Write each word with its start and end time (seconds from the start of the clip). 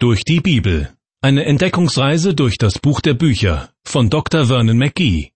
Durch 0.00 0.22
die 0.22 0.38
Bibel. 0.38 0.96
Eine 1.22 1.44
Entdeckungsreise 1.44 2.32
durch 2.32 2.56
das 2.56 2.78
Buch 2.78 3.00
der 3.00 3.14
Bücher 3.14 3.70
von 3.82 4.10
Dr. 4.10 4.46
Vernon 4.46 4.78
McGee. 4.78 5.32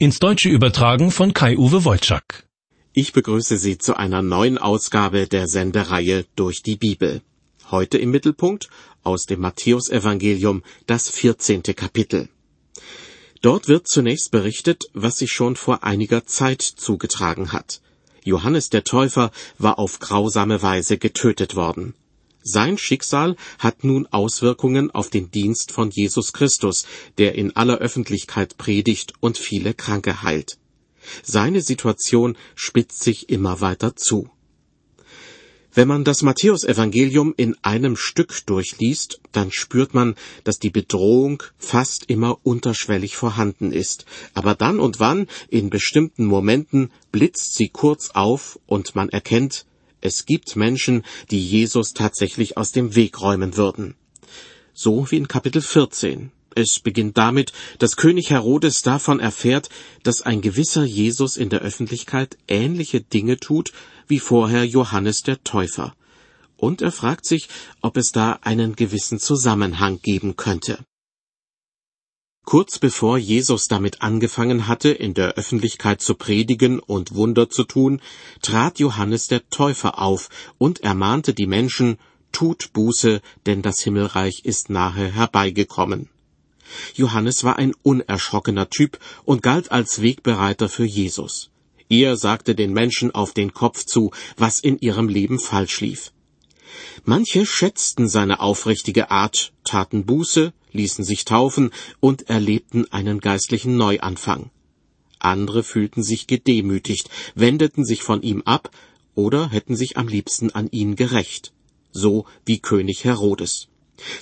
Ins 0.00 0.18
Deutsche 0.18 0.48
übertragen 0.48 1.12
von 1.12 1.32
Kai-Uwe 1.32 1.84
Wolczak. 1.84 2.48
Ich 2.92 3.12
begrüße 3.12 3.58
Sie 3.58 3.78
zu 3.78 3.96
einer 3.96 4.20
neuen 4.20 4.58
Ausgabe 4.58 5.28
der 5.28 5.46
Sendereihe 5.46 6.24
Durch 6.34 6.64
die 6.64 6.74
Bibel. 6.74 7.22
Heute 7.70 7.96
im 7.98 8.10
Mittelpunkt 8.10 8.70
aus 9.04 9.26
dem 9.26 9.38
Matthäusevangelium 9.38 10.64
das 10.88 11.08
14. 11.08 11.62
Kapitel. 11.62 12.28
Dort 13.40 13.68
wird 13.68 13.86
zunächst 13.86 14.32
berichtet, 14.32 14.82
was 14.94 15.18
sich 15.18 15.30
schon 15.30 15.54
vor 15.54 15.84
einiger 15.84 16.26
Zeit 16.26 16.62
zugetragen 16.62 17.52
hat. 17.52 17.80
Johannes 18.24 18.68
der 18.68 18.82
Täufer 18.82 19.30
war 19.58 19.78
auf 19.78 20.00
grausame 20.00 20.60
Weise 20.60 20.98
getötet 20.98 21.54
worden. 21.54 21.94
Sein 22.42 22.76
Schicksal 22.76 23.36
hat 23.58 23.84
nun 23.84 24.06
Auswirkungen 24.06 24.90
auf 24.90 25.10
den 25.10 25.30
Dienst 25.30 25.70
von 25.70 25.90
Jesus 25.90 26.32
Christus, 26.32 26.86
der 27.18 27.34
in 27.36 27.54
aller 27.56 27.78
Öffentlichkeit 27.78 28.58
predigt 28.58 29.14
und 29.20 29.38
viele 29.38 29.74
Kranke 29.74 30.22
heilt. 30.22 30.58
Seine 31.22 31.60
Situation 31.60 32.36
spitzt 32.54 33.02
sich 33.02 33.28
immer 33.28 33.60
weiter 33.60 33.96
zu. 33.96 34.28
Wenn 35.74 35.88
man 35.88 36.04
das 36.04 36.20
Matthäusevangelium 36.20 37.32
in 37.34 37.56
einem 37.62 37.96
Stück 37.96 38.44
durchliest, 38.44 39.20
dann 39.32 39.50
spürt 39.50 39.94
man, 39.94 40.16
dass 40.44 40.58
die 40.58 40.68
Bedrohung 40.68 41.42
fast 41.56 42.10
immer 42.10 42.38
unterschwellig 42.42 43.16
vorhanden 43.16 43.72
ist, 43.72 44.04
aber 44.34 44.54
dann 44.54 44.80
und 44.80 45.00
wann, 45.00 45.28
in 45.48 45.70
bestimmten 45.70 46.26
Momenten, 46.26 46.90
blitzt 47.10 47.54
sie 47.54 47.70
kurz 47.70 48.10
auf 48.10 48.58
und 48.66 48.94
man 48.94 49.08
erkennt, 49.08 49.64
es 50.02 50.26
gibt 50.26 50.56
Menschen, 50.56 51.04
die 51.30 51.40
Jesus 51.40 51.94
tatsächlich 51.94 52.58
aus 52.58 52.72
dem 52.72 52.94
Weg 52.94 53.22
räumen 53.22 53.56
würden. 53.56 53.94
So 54.74 55.10
wie 55.10 55.16
in 55.16 55.28
Kapitel 55.28 55.62
14. 55.62 56.32
Es 56.54 56.80
beginnt 56.80 57.16
damit, 57.16 57.52
dass 57.78 57.96
König 57.96 58.30
Herodes 58.30 58.82
davon 58.82 59.20
erfährt, 59.20 59.70
dass 60.02 60.20
ein 60.20 60.42
gewisser 60.42 60.84
Jesus 60.84 61.36
in 61.36 61.48
der 61.48 61.60
Öffentlichkeit 61.60 62.36
ähnliche 62.48 63.00
Dinge 63.00 63.38
tut 63.38 63.72
wie 64.08 64.18
vorher 64.18 64.66
Johannes 64.66 65.22
der 65.22 65.42
Täufer. 65.44 65.94
Und 66.56 66.82
er 66.82 66.92
fragt 66.92 67.24
sich, 67.24 67.48
ob 67.80 67.96
es 67.96 68.12
da 68.12 68.38
einen 68.42 68.76
gewissen 68.76 69.18
Zusammenhang 69.18 70.00
geben 70.02 70.36
könnte. 70.36 70.78
Kurz 72.44 72.78
bevor 72.78 73.18
Jesus 73.18 73.68
damit 73.68 74.02
angefangen 74.02 74.66
hatte, 74.66 74.90
in 74.90 75.14
der 75.14 75.34
Öffentlichkeit 75.34 76.02
zu 76.02 76.14
predigen 76.14 76.80
und 76.80 77.14
Wunder 77.14 77.48
zu 77.48 77.64
tun, 77.64 78.00
trat 78.42 78.78
Johannes 78.78 79.28
der 79.28 79.48
Täufer 79.48 80.00
auf 80.00 80.28
und 80.58 80.80
ermahnte 80.80 81.34
die 81.34 81.46
Menschen, 81.46 81.98
Tut 82.32 82.72
Buße, 82.72 83.20
denn 83.46 83.62
das 83.62 83.80
Himmelreich 83.80 84.44
ist 84.44 84.70
nahe 84.70 85.12
herbeigekommen. 85.12 86.08
Johannes 86.94 87.44
war 87.44 87.56
ein 87.56 87.74
unerschrockener 87.82 88.70
Typ 88.70 88.98
und 89.24 89.42
galt 89.42 89.70
als 89.70 90.00
Wegbereiter 90.00 90.68
für 90.68 90.84
Jesus. 90.84 91.50
Er 91.88 92.16
sagte 92.16 92.54
den 92.54 92.72
Menschen 92.72 93.14
auf 93.14 93.34
den 93.34 93.52
Kopf 93.52 93.84
zu, 93.84 94.10
was 94.36 94.60
in 94.60 94.78
ihrem 94.78 95.08
Leben 95.08 95.38
falsch 95.38 95.80
lief. 95.82 96.12
Manche 97.04 97.46
schätzten 97.46 98.08
seine 98.08 98.40
aufrichtige 98.40 99.10
Art, 99.10 99.52
taten 99.64 100.06
Buße, 100.06 100.52
ließen 100.72 101.04
sich 101.04 101.24
taufen 101.24 101.70
und 102.00 102.28
erlebten 102.28 102.90
einen 102.92 103.20
geistlichen 103.20 103.76
Neuanfang. 103.76 104.50
Andere 105.18 105.62
fühlten 105.62 106.02
sich 106.02 106.26
gedemütigt, 106.26 107.08
wendeten 107.34 107.84
sich 107.84 108.02
von 108.02 108.22
ihm 108.22 108.42
ab 108.42 108.70
oder 109.14 109.50
hätten 109.50 109.76
sich 109.76 109.96
am 109.96 110.08
liebsten 110.08 110.50
an 110.50 110.68
ihn 110.70 110.96
gerecht, 110.96 111.52
so 111.92 112.26
wie 112.44 112.58
König 112.58 113.04
Herodes. 113.04 113.68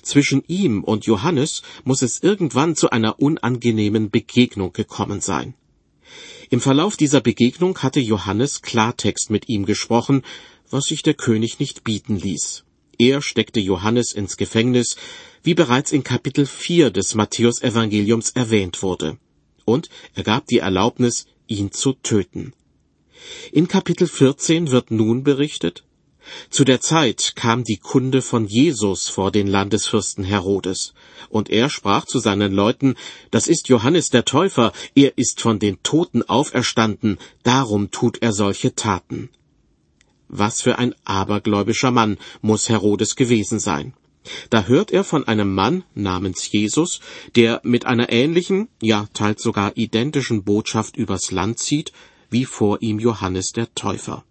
Zwischen 0.02 0.42
ihm 0.46 0.84
und 0.84 1.06
Johannes 1.06 1.62
muss 1.84 2.02
es 2.02 2.22
irgendwann 2.22 2.76
zu 2.76 2.90
einer 2.90 3.20
unangenehmen 3.20 4.10
Begegnung 4.10 4.72
gekommen 4.72 5.20
sein. 5.20 5.54
Im 6.50 6.60
Verlauf 6.60 6.96
dieser 6.96 7.20
Begegnung 7.20 7.78
hatte 7.78 8.00
Johannes 8.00 8.60
Klartext 8.62 9.30
mit 9.30 9.48
ihm 9.48 9.64
gesprochen, 9.64 10.22
was 10.70 10.86
sich 10.86 11.02
der 11.02 11.14
König 11.14 11.58
nicht 11.58 11.84
bieten 11.84 12.16
ließ. 12.16 12.64
Er 12.98 13.22
steckte 13.22 13.60
Johannes 13.60 14.12
ins 14.12 14.36
Gefängnis, 14.36 14.96
wie 15.42 15.54
bereits 15.54 15.92
in 15.92 16.04
Kapitel 16.04 16.46
4 16.46 16.90
des 16.90 17.14
Matthäusevangeliums 17.14 18.30
erwähnt 18.30 18.82
wurde. 18.82 19.18
Und 19.64 19.88
er 20.14 20.22
gab 20.22 20.46
die 20.46 20.58
Erlaubnis, 20.58 21.26
ihn 21.46 21.72
zu 21.72 21.94
töten. 21.94 22.52
In 23.52 23.68
Kapitel 23.68 24.06
14 24.06 24.70
wird 24.70 24.90
nun 24.90 25.24
berichtet, 25.24 25.84
zu 26.50 26.64
der 26.64 26.80
Zeit 26.80 27.32
kam 27.34 27.64
die 27.64 27.78
Kunde 27.78 28.22
von 28.22 28.46
Jesus 28.46 29.08
vor 29.08 29.30
den 29.30 29.46
Landesfürsten 29.46 30.24
Herodes, 30.24 30.92
und 31.28 31.48
er 31.48 31.70
sprach 31.70 32.04
zu 32.04 32.18
seinen 32.18 32.52
Leuten, 32.52 32.94
das 33.30 33.48
ist 33.48 33.68
Johannes 33.68 34.10
der 34.10 34.24
Täufer, 34.24 34.72
er 34.94 35.16
ist 35.16 35.40
von 35.40 35.58
den 35.58 35.82
Toten 35.82 36.22
auferstanden, 36.22 37.18
darum 37.42 37.90
tut 37.90 38.22
er 38.22 38.32
solche 38.32 38.74
Taten. 38.74 39.30
Was 40.32 40.62
für 40.62 40.78
ein 40.78 40.94
abergläubischer 41.04 41.90
Mann 41.90 42.16
muss 42.40 42.68
Herodes 42.68 43.16
gewesen 43.16 43.58
sein. 43.58 43.94
Da 44.48 44.64
hört 44.64 44.92
er 44.92 45.02
von 45.02 45.26
einem 45.26 45.52
Mann 45.54 45.82
namens 45.94 46.50
Jesus, 46.52 47.00
der 47.34 47.60
mit 47.64 47.84
einer 47.86 48.12
ähnlichen, 48.12 48.68
ja 48.80 49.06
teils 49.12 49.42
sogar 49.42 49.76
identischen 49.76 50.44
Botschaft 50.44 50.96
übers 50.96 51.32
Land 51.32 51.58
zieht, 51.58 51.92
wie 52.30 52.44
vor 52.44 52.80
ihm 52.80 53.00
Johannes 53.00 53.52
der 53.52 53.74
Täufer. 53.74 54.24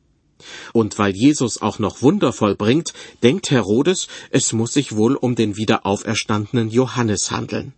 Und 0.71 0.97
weil 0.97 1.15
Jesus 1.15 1.61
auch 1.61 1.79
noch 1.79 2.01
Wunder 2.01 2.31
vollbringt, 2.31 2.93
denkt 3.23 3.51
Herodes, 3.51 4.07
es 4.29 4.53
muss 4.53 4.73
sich 4.73 4.95
wohl 4.95 5.15
um 5.15 5.35
den 5.35 5.57
wiederauferstandenen 5.57 6.69
Johannes 6.69 7.29
handeln. 7.29 7.73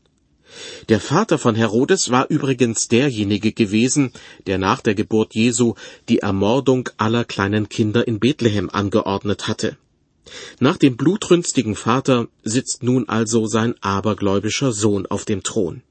Der 0.89 0.99
Vater 0.99 1.37
von 1.37 1.55
Herodes 1.55 2.11
war 2.11 2.29
übrigens 2.29 2.87
derjenige 2.87 3.51
gewesen, 3.51 4.11
der 4.47 4.57
nach 4.57 4.81
der 4.81 4.95
Geburt 4.95 5.33
Jesu 5.35 5.75
die 6.09 6.19
Ermordung 6.19 6.89
aller 6.97 7.23
kleinen 7.23 7.69
Kinder 7.69 8.07
in 8.07 8.19
Bethlehem 8.19 8.69
angeordnet 8.69 9.47
hatte. 9.47 9.77
Nach 10.59 10.77
dem 10.77 10.97
blutrünstigen 10.97 11.75
Vater 11.75 12.27
sitzt 12.43 12.83
nun 12.83 13.09
also 13.09 13.47
sein 13.47 13.75
abergläubischer 13.81 14.71
Sohn 14.71 15.05
auf 15.05 15.25
dem 15.25 15.43
Thron. 15.43 15.81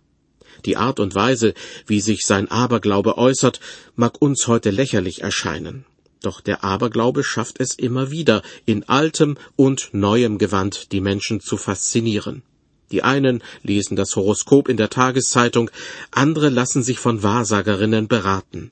Die 0.64 0.76
Art 0.76 1.00
und 1.00 1.14
Weise, 1.14 1.54
wie 1.86 2.00
sich 2.00 2.26
sein 2.26 2.50
Aberglaube 2.50 3.16
äußert, 3.16 3.60
mag 3.96 4.20
uns 4.20 4.46
heute 4.46 4.70
lächerlich 4.70 5.22
erscheinen. 5.22 5.84
Doch 6.22 6.40
der 6.42 6.62
Aberglaube 6.64 7.24
schafft 7.24 7.60
es 7.60 7.74
immer 7.74 8.10
wieder, 8.10 8.42
in 8.66 8.88
altem 8.88 9.38
und 9.56 9.88
neuem 9.92 10.36
Gewand 10.36 10.92
die 10.92 11.00
Menschen 11.00 11.40
zu 11.40 11.56
faszinieren. 11.56 12.42
Die 12.90 13.02
einen 13.02 13.42
lesen 13.62 13.96
das 13.96 14.16
Horoskop 14.16 14.68
in 14.68 14.76
der 14.76 14.90
Tageszeitung, 14.90 15.70
andere 16.10 16.48
lassen 16.48 16.82
sich 16.82 16.98
von 16.98 17.22
Wahrsagerinnen 17.22 18.08
beraten. 18.08 18.70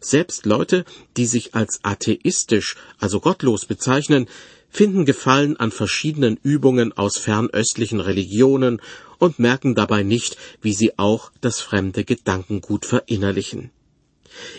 Selbst 0.00 0.46
Leute, 0.46 0.84
die 1.16 1.26
sich 1.26 1.54
als 1.54 1.80
atheistisch, 1.84 2.76
also 2.98 3.20
gottlos 3.20 3.66
bezeichnen, 3.66 4.26
finden 4.68 5.04
Gefallen 5.04 5.56
an 5.58 5.70
verschiedenen 5.70 6.38
Übungen 6.42 6.92
aus 6.92 7.18
fernöstlichen 7.18 8.00
Religionen 8.00 8.80
und 9.18 9.38
merken 9.38 9.76
dabei 9.76 10.02
nicht, 10.02 10.36
wie 10.60 10.72
sie 10.72 10.98
auch 10.98 11.30
das 11.40 11.60
fremde 11.60 12.04
Gedankengut 12.04 12.86
verinnerlichen. 12.86 13.70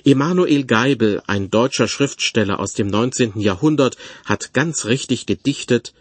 Emanuel 0.05 0.65
Geibel, 0.65 1.21
ein 1.27 1.49
deutscher 1.49 1.87
Schriftsteller 1.87 2.59
aus 2.59 2.73
dem 2.73 2.87
19. 2.87 3.39
Jahrhundert, 3.39 3.97
hat 4.23 4.53
ganz 4.53 4.85
richtig 4.85 5.25
gedichtet, 5.25 5.93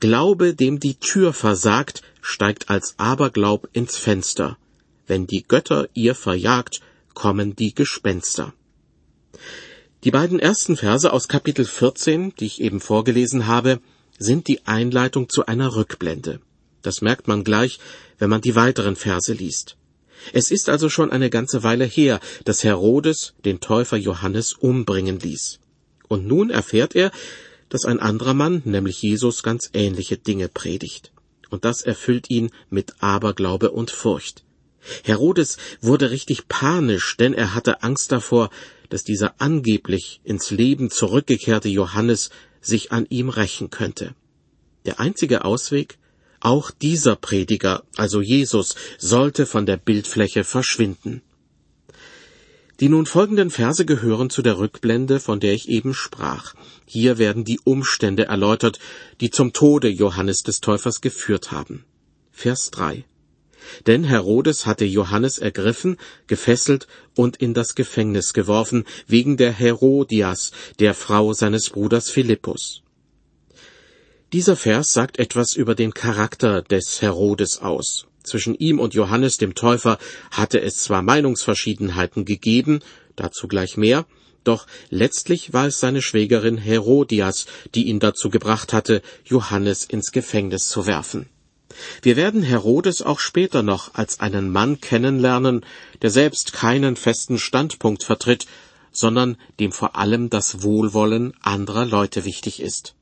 Glaube, 0.00 0.54
dem 0.54 0.80
die 0.80 0.96
Tür 0.96 1.32
versagt, 1.32 2.02
steigt 2.20 2.70
als 2.70 2.94
Aberglaub 2.98 3.68
ins 3.72 3.96
Fenster. 3.96 4.58
Wenn 5.06 5.26
die 5.26 5.44
Götter 5.46 5.88
ihr 5.94 6.14
verjagt, 6.14 6.80
kommen 7.14 7.56
die 7.56 7.74
Gespenster. 7.74 8.52
Die 10.04 10.10
beiden 10.10 10.38
ersten 10.38 10.76
Verse 10.76 11.12
aus 11.12 11.28
Kapitel 11.28 11.64
14, 11.64 12.34
die 12.38 12.46
ich 12.46 12.60
eben 12.60 12.80
vorgelesen 12.80 13.46
habe, 13.46 13.80
sind 14.18 14.48
die 14.48 14.66
Einleitung 14.66 15.28
zu 15.28 15.46
einer 15.46 15.74
Rückblende. 15.74 16.40
Das 16.82 17.00
merkt 17.00 17.28
man 17.28 17.44
gleich, 17.44 17.78
wenn 18.18 18.30
man 18.30 18.40
die 18.40 18.54
weiteren 18.54 18.96
Verse 18.96 19.32
liest. 19.32 19.76
Es 20.32 20.50
ist 20.50 20.68
also 20.68 20.88
schon 20.88 21.10
eine 21.10 21.30
ganze 21.30 21.62
Weile 21.62 21.84
her, 21.84 22.20
dass 22.44 22.64
Herodes 22.64 23.34
den 23.44 23.60
Täufer 23.60 23.96
Johannes 23.96 24.54
umbringen 24.54 25.18
ließ. 25.18 25.58
Und 26.08 26.26
nun 26.26 26.50
erfährt 26.50 26.94
er, 26.94 27.10
dass 27.68 27.84
ein 27.84 28.00
anderer 28.00 28.34
Mann, 28.34 28.62
nämlich 28.64 29.02
Jesus, 29.02 29.42
ganz 29.42 29.70
ähnliche 29.72 30.16
Dinge 30.16 30.48
predigt. 30.48 31.12
Und 31.50 31.64
das 31.64 31.82
erfüllt 31.82 32.30
ihn 32.30 32.50
mit 32.70 32.94
Aberglaube 33.00 33.70
und 33.70 33.90
Furcht. 33.90 34.44
Herodes 35.04 35.58
wurde 35.80 36.10
richtig 36.10 36.48
panisch, 36.48 37.16
denn 37.16 37.34
er 37.34 37.54
hatte 37.54 37.82
Angst 37.82 38.12
davor, 38.12 38.50
dass 38.88 39.04
dieser 39.04 39.34
angeblich 39.40 40.20
ins 40.24 40.50
Leben 40.50 40.90
zurückgekehrte 40.90 41.68
Johannes 41.68 42.30
sich 42.60 42.92
an 42.92 43.06
ihm 43.08 43.28
rächen 43.28 43.70
könnte. 43.70 44.14
Der 44.84 45.00
einzige 45.00 45.44
Ausweg, 45.44 45.98
auch 46.40 46.70
dieser 46.70 47.16
Prediger, 47.16 47.82
also 47.96 48.20
Jesus, 48.20 48.76
sollte 48.98 49.46
von 49.46 49.66
der 49.66 49.76
Bildfläche 49.76 50.44
verschwinden. 50.44 51.22
Die 52.80 52.90
nun 52.90 53.06
folgenden 53.06 53.50
Verse 53.50 53.86
gehören 53.86 54.28
zu 54.28 54.42
der 54.42 54.58
Rückblende, 54.58 55.18
von 55.18 55.40
der 55.40 55.54
ich 55.54 55.68
eben 55.68 55.94
sprach. 55.94 56.54
Hier 56.84 57.16
werden 57.16 57.44
die 57.44 57.58
Umstände 57.64 58.26
erläutert, 58.26 58.78
die 59.20 59.30
zum 59.30 59.54
Tode 59.54 59.88
Johannes 59.88 60.42
des 60.42 60.60
Täufers 60.60 61.00
geführt 61.00 61.52
haben. 61.52 61.84
Vers 62.32 62.70
3. 62.72 63.04
Denn 63.86 64.04
Herodes 64.04 64.66
hatte 64.66 64.84
Johannes 64.84 65.38
ergriffen, 65.38 65.96
gefesselt 66.26 66.86
und 67.16 67.38
in 67.38 67.54
das 67.54 67.74
Gefängnis 67.74 68.34
geworfen, 68.34 68.84
wegen 69.06 69.38
der 69.38 69.52
Herodias, 69.52 70.52
der 70.78 70.92
Frau 70.92 71.32
seines 71.32 71.70
Bruders 71.70 72.10
Philippus. 72.10 72.82
Dieser 74.32 74.56
Vers 74.56 74.92
sagt 74.92 75.18
etwas 75.18 75.54
über 75.54 75.74
den 75.74 75.94
Charakter 75.94 76.60
des 76.60 77.00
Herodes 77.00 77.62
aus. 77.62 78.06
Zwischen 78.26 78.54
ihm 78.56 78.80
und 78.80 78.92
Johannes 78.92 79.38
dem 79.38 79.54
Täufer 79.54 79.98
hatte 80.30 80.60
es 80.60 80.76
zwar 80.78 81.00
Meinungsverschiedenheiten 81.02 82.24
gegeben, 82.24 82.80
dazu 83.14 83.46
gleich 83.48 83.76
mehr, 83.76 84.04
doch 84.42 84.66
letztlich 84.90 85.52
war 85.52 85.66
es 85.66 85.80
seine 85.80 86.02
Schwägerin 86.02 86.58
Herodias, 86.58 87.46
die 87.74 87.86
ihn 87.86 88.00
dazu 88.00 88.28
gebracht 88.28 88.72
hatte, 88.72 89.02
Johannes 89.24 89.84
ins 89.84 90.12
Gefängnis 90.12 90.68
zu 90.68 90.86
werfen. 90.86 91.28
Wir 92.02 92.16
werden 92.16 92.42
Herodes 92.42 93.02
auch 93.02 93.18
später 93.18 93.62
noch 93.62 93.94
als 93.94 94.20
einen 94.20 94.50
Mann 94.50 94.80
kennenlernen, 94.80 95.64
der 96.02 96.10
selbst 96.10 96.52
keinen 96.52 96.96
festen 96.96 97.38
Standpunkt 97.38 98.02
vertritt, 98.02 98.46
sondern 98.92 99.36
dem 99.60 99.72
vor 99.72 99.96
allem 99.96 100.30
das 100.30 100.62
Wohlwollen 100.62 101.34
anderer 101.42 101.84
Leute 101.84 102.24
wichtig 102.24 102.60
ist. 102.60 102.94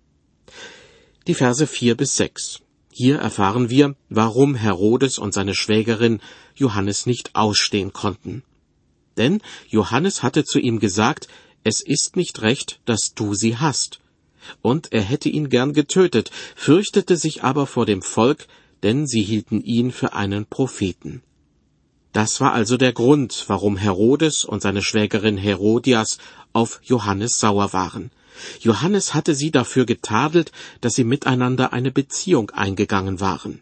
Die 1.27 1.35
Verse 1.35 1.67
vier 1.67 1.97
bis 1.97 2.17
sechs. 2.17 2.64
Hier 2.97 3.19
erfahren 3.19 3.71
wir, 3.71 3.97
warum 4.09 4.55
Herodes 4.55 5.19
und 5.19 5.35
seine 5.35 5.57
Schwägerin 5.57 6.21
Johannes 6.55 7.07
nicht 7.07 7.35
ausstehen 7.35 7.93
konnten. 7.93 8.45
Denn 9.17 9.41
Johannes 9.69 10.23
hatte 10.23 10.45
zu 10.45 10.61
ihm 10.61 10.79
gesagt, 10.79 11.27
es 11.65 11.81
ist 11.81 12.15
nicht 12.15 12.43
recht, 12.43 12.79
dass 12.85 13.15
du 13.17 13.35
sie 13.35 13.57
hast. 13.57 13.99
Und 14.63 14.93
er 14.93 15.03
hätte 15.03 15.29
ihn 15.29 15.49
gern 15.49 15.73
getötet, 15.73 16.31
fürchtete 16.55 17.17
sich 17.17 17.43
aber 17.43 17.67
vor 17.67 17.85
dem 17.85 18.01
Volk, 18.01 18.47
denn 18.85 19.09
sie 19.09 19.23
hielten 19.23 19.61
ihn 19.61 19.91
für 19.91 20.13
einen 20.13 20.47
Propheten. 20.47 21.21
Das 22.13 22.41
war 22.41 22.53
also 22.53 22.77
der 22.77 22.93
Grund, 22.93 23.47
warum 23.49 23.77
Herodes 23.77 24.45
und 24.45 24.63
seine 24.63 24.83
Schwägerin 24.83 25.37
Herodias 25.37 26.19
auf 26.53 26.81
Johannes 26.85 27.41
sauer 27.41 27.73
waren. 27.73 28.13
Johannes 28.61 29.15
hatte 29.15 29.35
sie 29.35 29.51
dafür 29.51 29.87
getadelt, 29.87 30.53
dass 30.81 30.95
sie 30.95 31.05
miteinander 31.05 31.73
eine 31.73 31.91
Beziehung 31.91 32.51
eingegangen 32.51 33.21
waren. 33.21 33.61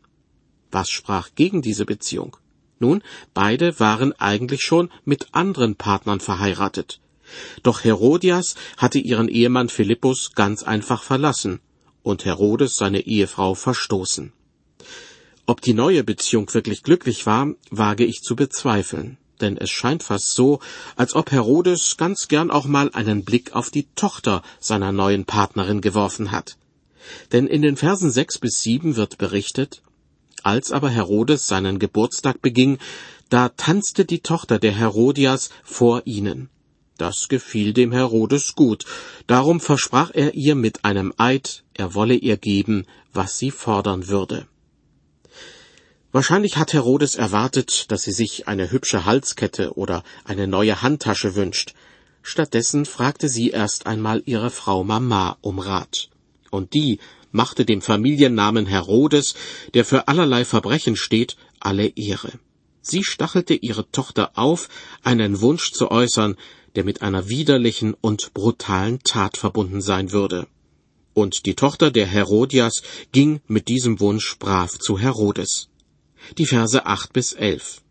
Was 0.70 0.90
sprach 0.90 1.30
gegen 1.34 1.62
diese 1.62 1.84
Beziehung? 1.84 2.36
Nun, 2.78 3.02
beide 3.34 3.78
waren 3.78 4.12
eigentlich 4.14 4.62
schon 4.62 4.90
mit 5.04 5.28
anderen 5.32 5.76
Partnern 5.76 6.20
verheiratet. 6.20 7.00
Doch 7.62 7.84
Herodias 7.84 8.56
hatte 8.76 8.98
ihren 8.98 9.28
Ehemann 9.28 9.68
Philippus 9.68 10.32
ganz 10.34 10.62
einfach 10.62 11.02
verlassen 11.02 11.60
und 12.02 12.24
Herodes 12.24 12.76
seine 12.76 13.00
Ehefrau 13.00 13.54
verstoßen. 13.54 14.32
Ob 15.46 15.60
die 15.60 15.74
neue 15.74 16.02
Beziehung 16.02 16.52
wirklich 16.52 16.82
glücklich 16.82 17.26
war, 17.26 17.54
wage 17.70 18.04
ich 18.04 18.22
zu 18.22 18.36
bezweifeln 18.36 19.18
denn 19.42 19.58
es 19.58 19.70
scheint 19.70 20.02
fast 20.02 20.34
so, 20.34 20.60
als 20.96 21.14
ob 21.14 21.30
Herodes 21.30 21.96
ganz 21.96 22.28
gern 22.28 22.50
auch 22.50 22.66
mal 22.66 22.90
einen 22.92 23.24
Blick 23.24 23.54
auf 23.54 23.70
die 23.70 23.88
Tochter 23.94 24.42
seiner 24.60 24.92
neuen 24.92 25.24
Partnerin 25.24 25.80
geworfen 25.80 26.30
hat. 26.30 26.56
Denn 27.32 27.46
in 27.46 27.62
den 27.62 27.76
Versen 27.76 28.10
sechs 28.10 28.38
bis 28.38 28.62
sieben 28.62 28.96
wird 28.96 29.18
berichtet, 29.18 29.82
als 30.42 30.72
aber 30.72 30.88
Herodes 30.88 31.46
seinen 31.46 31.78
Geburtstag 31.78 32.40
beging, 32.40 32.78
da 33.28 33.48
tanzte 33.48 34.04
die 34.04 34.20
Tochter 34.20 34.58
der 34.58 34.72
Herodias 34.72 35.50
vor 35.64 36.02
ihnen. 36.04 36.48
Das 36.98 37.28
gefiel 37.28 37.72
dem 37.72 37.92
Herodes 37.92 38.54
gut, 38.54 38.84
darum 39.26 39.60
versprach 39.60 40.10
er 40.14 40.34
ihr 40.34 40.54
mit 40.54 40.84
einem 40.84 41.12
Eid, 41.16 41.64
er 41.74 41.94
wolle 41.94 42.14
ihr 42.14 42.36
geben, 42.36 42.86
was 43.12 43.38
sie 43.38 43.50
fordern 43.50 44.08
würde. 44.08 44.46
Wahrscheinlich 46.12 46.58
hat 46.58 46.74
Herodes 46.74 47.14
erwartet, 47.14 47.90
dass 47.90 48.02
sie 48.02 48.12
sich 48.12 48.46
eine 48.46 48.70
hübsche 48.70 49.06
Halskette 49.06 49.78
oder 49.78 50.04
eine 50.24 50.46
neue 50.46 50.82
Handtasche 50.82 51.36
wünscht. 51.36 51.72
Stattdessen 52.20 52.84
fragte 52.84 53.30
sie 53.30 53.48
erst 53.48 53.86
einmal 53.86 54.22
ihre 54.26 54.50
Frau 54.50 54.84
Mama 54.84 55.38
um 55.40 55.58
Rat. 55.58 56.10
Und 56.50 56.74
die 56.74 56.98
machte 57.30 57.64
dem 57.64 57.80
Familiennamen 57.80 58.66
Herodes, 58.66 59.34
der 59.72 59.86
für 59.86 60.06
allerlei 60.06 60.44
Verbrechen 60.44 60.96
steht, 60.96 61.38
alle 61.60 61.86
Ehre. 61.86 62.32
Sie 62.82 63.04
stachelte 63.04 63.54
ihre 63.54 63.90
Tochter 63.90 64.32
auf, 64.34 64.68
einen 65.02 65.40
Wunsch 65.40 65.72
zu 65.72 65.90
äußern, 65.90 66.36
der 66.76 66.84
mit 66.84 67.00
einer 67.00 67.30
widerlichen 67.30 67.94
und 67.98 68.34
brutalen 68.34 68.98
Tat 69.02 69.38
verbunden 69.38 69.80
sein 69.80 70.12
würde. 70.12 70.46
Und 71.14 71.46
die 71.46 71.54
Tochter 71.54 71.90
der 71.90 72.06
Herodias 72.06 72.82
ging 73.12 73.40
mit 73.46 73.68
diesem 73.68 73.98
Wunsch 73.98 74.38
brav 74.38 74.78
zu 74.78 74.98
Herodes 74.98 75.68
die 76.38 76.46
Verse 76.46 76.86
acht 76.86 77.12
bis 77.12 77.32
elf. 77.32 77.82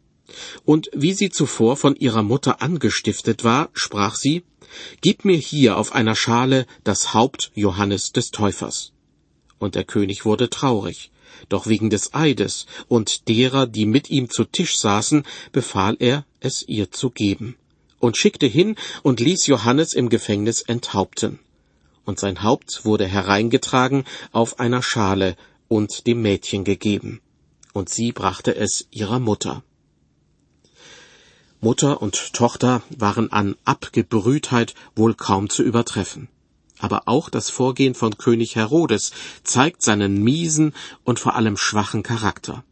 Und 0.66 0.90
wie 0.94 1.14
sie 1.14 1.30
zuvor 1.30 1.78
von 1.78 1.96
ihrer 1.96 2.24
Mutter 2.24 2.62
angestiftet 2.62 3.44
war, 3.44 3.70
sprach 3.74 4.16
sie, 4.16 4.44
Gib 5.02 5.26
mir 5.26 5.38
hier 5.38 5.78
auf 5.78 5.94
einer 5.94 6.16
Schale 6.16 6.66
das 6.86 7.14
Haupt 7.14 7.52
Johannes 7.56 8.14
des 8.14 8.32
Täufers. 8.32 8.94
Und 9.60 9.76
der 9.76 9.84
König 9.84 10.24
wurde 10.24 10.50
traurig, 10.50 11.12
doch 11.50 11.68
wegen 11.68 11.90
des 11.90 12.14
Eides 12.14 12.68
und 12.88 13.28
derer, 13.28 13.68
die 13.68 13.86
mit 13.86 14.10
ihm 14.10 14.30
zu 14.30 14.46
Tisch 14.46 14.78
saßen, 14.78 15.24
befahl 15.52 15.98
er, 16.00 16.26
es 16.40 16.64
ihr 16.68 16.90
zu 16.92 17.10
geben, 17.10 17.58
und 18.00 18.18
schickte 18.18 18.48
hin 18.48 18.76
und 19.04 19.20
ließ 19.20 19.48
Johannes 19.48 19.94
im 19.94 20.08
Gefängnis 20.10 20.62
enthaupten. 20.62 21.40
Und 22.06 22.20
sein 22.20 22.42
Haupt 22.42 22.86
wurde 22.86 23.08
hereingetragen 23.08 24.06
auf 24.32 24.60
einer 24.60 24.82
Schale 24.82 25.36
und 25.68 26.08
dem 26.08 26.22
Mädchen 26.22 26.64
gegeben 26.64 27.22
und 27.74 27.90
sie 27.90 28.12
brachte 28.12 28.56
es 28.56 28.88
ihrer 28.92 29.20
Mutter. 29.20 29.64
Mutter 31.60 32.02
und 32.02 32.34
Tochter 32.34 32.82
waren 32.90 33.32
an 33.32 33.56
Abgebrühtheit 33.66 34.74
wohl 34.96 35.14
kaum 35.14 35.50
zu 35.50 35.62
übertreffen. 35.62 36.28
Aber 36.80 37.04
auch 37.06 37.30
das 37.30 37.52
Vorgehen 37.52 37.94
von 37.94 38.18
König 38.18 38.56
Herodes 38.56 39.12
zeigt 39.44 39.84
seinen 39.84 40.24
miesen 40.24 40.74
und 41.04 41.20
vor 41.20 41.36
allem 41.36 41.58
schwachen 41.58 42.02
Charakter. 42.02 42.64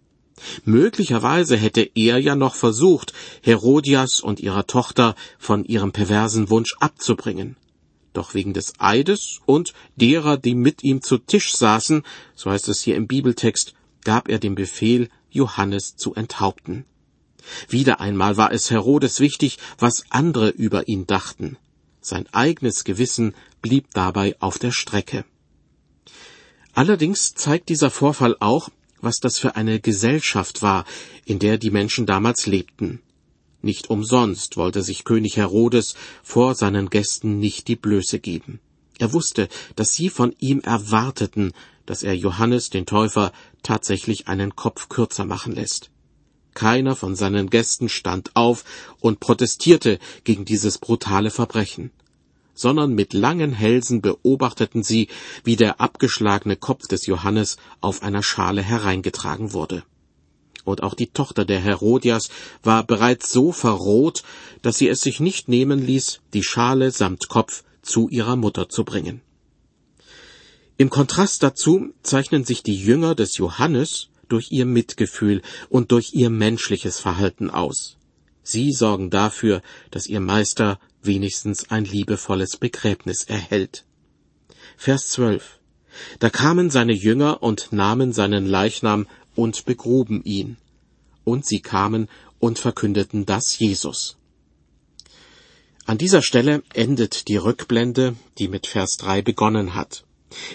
Möglicherweise 0.66 1.56
hätte 1.56 1.88
er 1.94 2.18
ja 2.18 2.36
noch 2.36 2.56
versucht, 2.56 3.14
Herodias 3.44 4.22
und 4.22 4.40
ihrer 4.40 4.66
Tochter 4.66 5.16
von 5.38 5.66
ihrem 5.66 5.92
perversen 5.92 6.50
Wunsch 6.50 6.76
abzubringen. 6.80 7.58
Doch 8.14 8.34
wegen 8.34 8.54
des 8.54 8.74
Eides 8.80 9.40
und 9.46 9.74
derer, 9.96 10.38
die 10.38 10.56
mit 10.56 10.84
ihm 10.84 11.04
zu 11.04 11.20
Tisch 11.20 11.54
saßen, 11.56 12.04
so 12.36 12.50
heißt 12.50 12.68
es 12.70 12.82
hier 12.82 12.96
im 12.96 13.08
Bibeltext, 13.08 13.76
gab 14.10 14.28
er 14.28 14.40
den 14.40 14.56
Befehl, 14.56 15.08
Johannes 15.30 15.96
zu 15.96 16.16
enthaupten. 16.16 16.84
Wieder 17.68 18.00
einmal 18.00 18.38
war 18.38 18.52
es 18.52 18.72
Herodes 18.72 19.20
wichtig, 19.20 19.60
was 19.78 20.04
andere 20.10 20.50
über 20.50 20.88
ihn 20.88 21.06
dachten. 21.06 21.58
Sein 22.02 22.26
eigenes 22.32 22.86
Gewissen 22.86 23.36
blieb 23.62 23.86
dabei 23.94 24.36
auf 24.40 24.58
der 24.58 24.72
Strecke. 24.72 25.26
Allerdings 26.74 27.36
zeigt 27.36 27.70
dieser 27.70 27.92
Vorfall 27.92 28.36
auch, 28.40 28.70
was 29.00 29.18
das 29.18 29.38
für 29.38 29.56
eine 29.56 29.80
Gesellschaft 29.80 30.64
war, 30.64 30.86
in 31.26 31.38
der 31.38 31.60
die 31.60 31.70
Menschen 31.70 32.08
damals 32.08 32.48
lebten. 32.48 33.04
Nicht 33.62 33.92
umsonst 33.92 34.58
wollte 34.58 34.82
sich 34.82 35.04
König 35.04 35.38
Herodes 35.38 35.94
vor 36.24 36.56
seinen 36.56 36.90
Gästen 36.90 37.38
nicht 37.38 37.68
die 37.68 37.76
Blöße 37.76 38.18
geben. 38.18 38.60
Er 38.98 39.14
wusste, 39.14 39.50
dass 39.76 39.94
sie 39.94 40.10
von 40.10 40.36
ihm 40.40 40.62
erwarteten, 40.62 41.54
dass 41.90 42.04
er 42.04 42.16
Johannes 42.16 42.70
den 42.70 42.86
Täufer 42.86 43.32
tatsächlich 43.64 44.28
einen 44.28 44.56
Kopf 44.56 44.90
kürzer 44.90 45.26
machen 45.26 45.54
lässt. 45.54 45.90
Keiner 46.54 46.96
von 46.96 47.16
seinen 47.16 47.50
Gästen 47.50 47.90
stand 47.90 48.36
auf 48.36 48.64
und 49.00 49.20
protestierte 49.20 49.98
gegen 50.24 50.46
dieses 50.46 50.78
brutale 50.78 51.32
Verbrechen, 51.32 51.90
sondern 52.54 52.94
mit 52.94 53.14
langen 53.14 53.54
Hälsen 53.54 54.02
beobachteten 54.04 54.84
sie, 54.84 55.08
wie 55.44 55.56
der 55.56 55.82
abgeschlagene 55.82 56.58
Kopf 56.58 56.88
des 56.88 57.08
Johannes 57.08 57.58
auf 57.82 58.04
einer 58.04 58.22
Schale 58.22 58.62
hereingetragen 58.62 59.54
wurde. 59.54 59.82
Und 60.66 60.84
auch 60.84 60.94
die 60.94 61.08
Tochter 61.08 61.44
der 61.44 61.60
Herodias 61.60 62.30
war 62.62 62.84
bereits 62.84 63.32
so 63.32 63.52
verroht, 63.52 64.22
dass 64.62 64.78
sie 64.78 64.90
es 64.90 65.02
sich 65.02 65.20
nicht 65.20 65.48
nehmen 65.48 65.84
ließ, 65.84 66.20
die 66.36 66.44
Schale 66.44 66.92
samt 66.92 67.30
Kopf 67.30 67.64
zu 67.82 68.10
ihrer 68.10 68.36
Mutter 68.36 68.70
zu 68.70 68.84
bringen. 68.84 69.24
Im 70.82 70.90
Kontrast 70.90 71.44
dazu 71.44 71.94
zeichnen 72.04 72.46
sich 72.46 72.64
die 72.64 72.82
Jünger 72.82 73.14
des 73.14 73.36
Johannes 73.36 74.08
durch 74.30 74.50
ihr 74.54 74.66
Mitgefühl 74.66 75.42
und 75.68 75.92
durch 75.92 76.14
ihr 76.14 76.30
menschliches 76.30 77.00
Verhalten 77.00 77.50
aus. 77.50 77.98
Sie 78.44 78.72
sorgen 78.72 79.10
dafür, 79.10 79.62
dass 79.92 80.08
ihr 80.08 80.22
Meister 80.22 80.80
wenigstens 81.04 81.70
ein 81.70 81.84
liebevolles 81.84 82.56
Begräbnis 82.56 83.26
erhält. 83.26 83.84
Vers 84.78 85.10
12. 85.10 85.60
Da 86.20 86.30
kamen 86.30 86.70
seine 86.70 86.94
Jünger 86.94 87.44
und 87.44 87.74
nahmen 87.74 88.14
seinen 88.14 88.46
Leichnam 88.46 89.06
und 89.36 89.66
begruben 89.66 90.24
ihn. 90.24 90.56
Und 91.26 91.46
sie 91.46 91.60
kamen 91.60 92.08
und 92.40 92.58
verkündeten 92.58 93.26
das 93.26 93.60
Jesus. 93.60 94.16
An 95.86 95.98
dieser 95.98 96.22
Stelle 96.22 96.64
endet 96.74 97.28
die 97.28 97.36
Rückblende, 97.36 98.16
die 98.38 98.48
mit 98.48 98.66
Vers 98.66 98.96
3 98.96 99.22
begonnen 99.24 99.76
hat. 99.76 100.06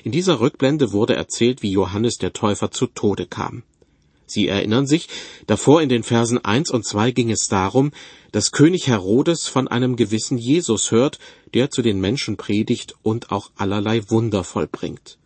In 0.02 0.12
dieser 0.12 0.40
Rückblende 0.40 0.92
wurde 0.92 1.14
erzählt, 1.14 1.62
wie 1.62 1.70
Johannes 1.70 2.18
der 2.18 2.32
Täufer 2.32 2.70
zu 2.70 2.86
Tode 2.86 3.26
kam. 3.26 3.62
Sie 4.26 4.48
erinnern 4.48 4.86
sich, 4.86 5.08
davor 5.46 5.82
in 5.82 5.88
den 5.88 6.02
Versen 6.02 6.42
1 6.42 6.70
und 6.70 6.86
2 6.86 7.10
ging 7.10 7.30
es 7.30 7.48
darum, 7.48 7.92
dass 8.32 8.52
König 8.52 8.86
Herodes 8.86 9.46
von 9.46 9.68
einem 9.68 9.96
gewissen 9.96 10.38
Jesus 10.38 10.90
hört, 10.90 11.18
der 11.52 11.70
zu 11.70 11.82
den 11.82 12.00
Menschen 12.00 12.36
predigt 12.36 12.94
und 13.02 13.30
auch 13.30 13.50
allerlei 13.56 14.02
Wunder 14.10 14.42
vollbringt. 14.42 15.18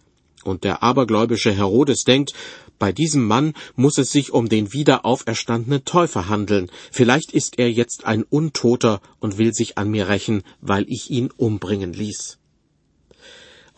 Und 0.45 0.65
der 0.65 0.83
abergläubische 0.83 1.53
Herodes 1.53 2.05
denkt, 2.05 2.33
bei 2.79 2.93
diesem 2.93 3.27
Mann 3.27 3.55
muss 3.75 3.99
es 3.99 4.13
sich 4.13 4.33
um 4.33 4.49
den 4.49 4.73
wiederauferstandenen 4.73 5.85
Täufer 5.85 6.29
handeln. 6.29 6.71
Vielleicht 6.93 7.33
ist 7.33 7.59
er 7.59 7.71
jetzt 7.71 8.05
ein 8.05 8.23
Untoter 8.23 9.01
und 9.21 9.37
will 9.37 9.53
sich 9.53 9.79
an 9.79 9.91
mir 9.91 10.09
rächen, 10.09 10.43
weil 10.61 10.85
ich 10.89 11.11
ihn 11.11 11.31
umbringen 11.37 11.93
ließ. 11.93 12.39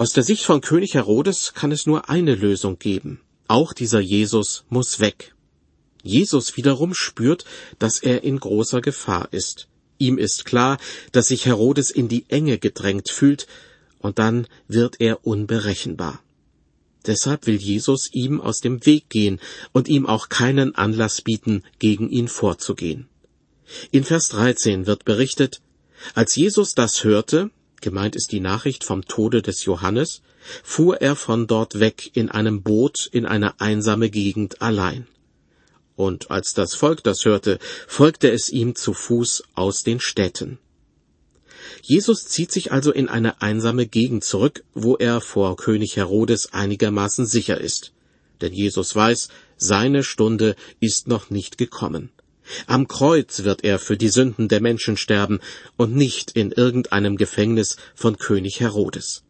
Aus 0.00 0.14
der 0.14 0.22
Sicht 0.22 0.44
von 0.44 0.62
König 0.62 0.94
Herodes 0.94 1.52
kann 1.52 1.72
es 1.72 1.84
nur 1.84 2.08
eine 2.08 2.34
Lösung 2.34 2.78
geben. 2.78 3.20
Auch 3.48 3.74
dieser 3.74 4.00
Jesus 4.00 4.64
muss 4.70 4.98
weg. 4.98 5.34
Jesus 6.02 6.56
wiederum 6.56 6.94
spürt, 6.94 7.44
dass 7.78 7.98
er 7.98 8.24
in 8.24 8.40
großer 8.40 8.80
Gefahr 8.80 9.28
ist. 9.30 9.68
Ihm 9.98 10.16
ist 10.16 10.46
klar, 10.46 10.78
dass 11.12 11.28
sich 11.28 11.44
Herodes 11.44 11.90
in 11.90 12.08
die 12.08 12.24
Enge 12.28 12.56
gedrängt 12.56 13.10
fühlt, 13.10 13.46
und 13.98 14.18
dann 14.18 14.46
wird 14.68 15.02
er 15.02 15.26
unberechenbar. 15.26 16.22
Deshalb 17.04 17.46
will 17.46 17.56
Jesus 17.56 18.08
ihm 18.10 18.40
aus 18.40 18.60
dem 18.60 18.86
Weg 18.86 19.10
gehen 19.10 19.38
und 19.72 19.86
ihm 19.86 20.06
auch 20.06 20.30
keinen 20.30 20.74
Anlass 20.76 21.20
bieten, 21.20 21.62
gegen 21.78 22.08
ihn 22.08 22.28
vorzugehen. 22.28 23.06
In 23.90 24.04
Vers 24.04 24.30
13 24.30 24.86
wird 24.86 25.04
berichtet, 25.04 25.60
als 26.14 26.36
Jesus 26.36 26.72
das 26.72 27.04
hörte, 27.04 27.50
gemeint 27.80 28.16
ist 28.16 28.32
die 28.32 28.40
Nachricht 28.40 28.84
vom 28.84 29.04
Tode 29.06 29.42
des 29.42 29.64
Johannes, 29.64 30.22
fuhr 30.62 31.00
er 31.00 31.16
von 31.16 31.46
dort 31.46 31.80
weg 31.80 32.10
in 32.14 32.30
einem 32.30 32.62
Boot 32.62 33.08
in 33.12 33.26
eine 33.26 33.60
einsame 33.60 34.10
Gegend 34.10 34.62
allein. 34.62 35.06
Und 35.96 36.30
als 36.30 36.54
das 36.54 36.74
Volk 36.74 37.04
das 37.04 37.24
hörte, 37.24 37.58
folgte 37.86 38.30
es 38.30 38.48
ihm 38.48 38.74
zu 38.74 38.94
Fuß 38.94 39.44
aus 39.54 39.82
den 39.82 40.00
Städten. 40.00 40.58
Jesus 41.82 42.24
zieht 42.26 42.52
sich 42.52 42.72
also 42.72 42.92
in 42.92 43.08
eine 43.08 43.42
einsame 43.42 43.86
Gegend 43.86 44.24
zurück, 44.24 44.64
wo 44.74 44.96
er 44.96 45.20
vor 45.20 45.56
König 45.56 45.96
Herodes 45.96 46.52
einigermaßen 46.52 47.26
sicher 47.26 47.60
ist. 47.60 47.92
Denn 48.40 48.52
Jesus 48.52 48.96
weiß, 48.96 49.28
seine 49.56 50.02
Stunde 50.02 50.56
ist 50.80 51.06
noch 51.06 51.30
nicht 51.30 51.58
gekommen. 51.58 52.10
Am 52.66 52.88
Kreuz 52.88 53.44
wird 53.44 53.64
er 53.64 53.78
für 53.78 53.96
die 53.96 54.08
Sünden 54.08 54.48
der 54.48 54.60
Menschen 54.60 54.96
sterben 54.96 55.40
und 55.76 55.94
nicht 55.94 56.32
in 56.32 56.52
irgendeinem 56.52 57.16
Gefängnis 57.16 57.76
von 57.94 58.18
König 58.18 58.60
Herodes. 58.60 59.22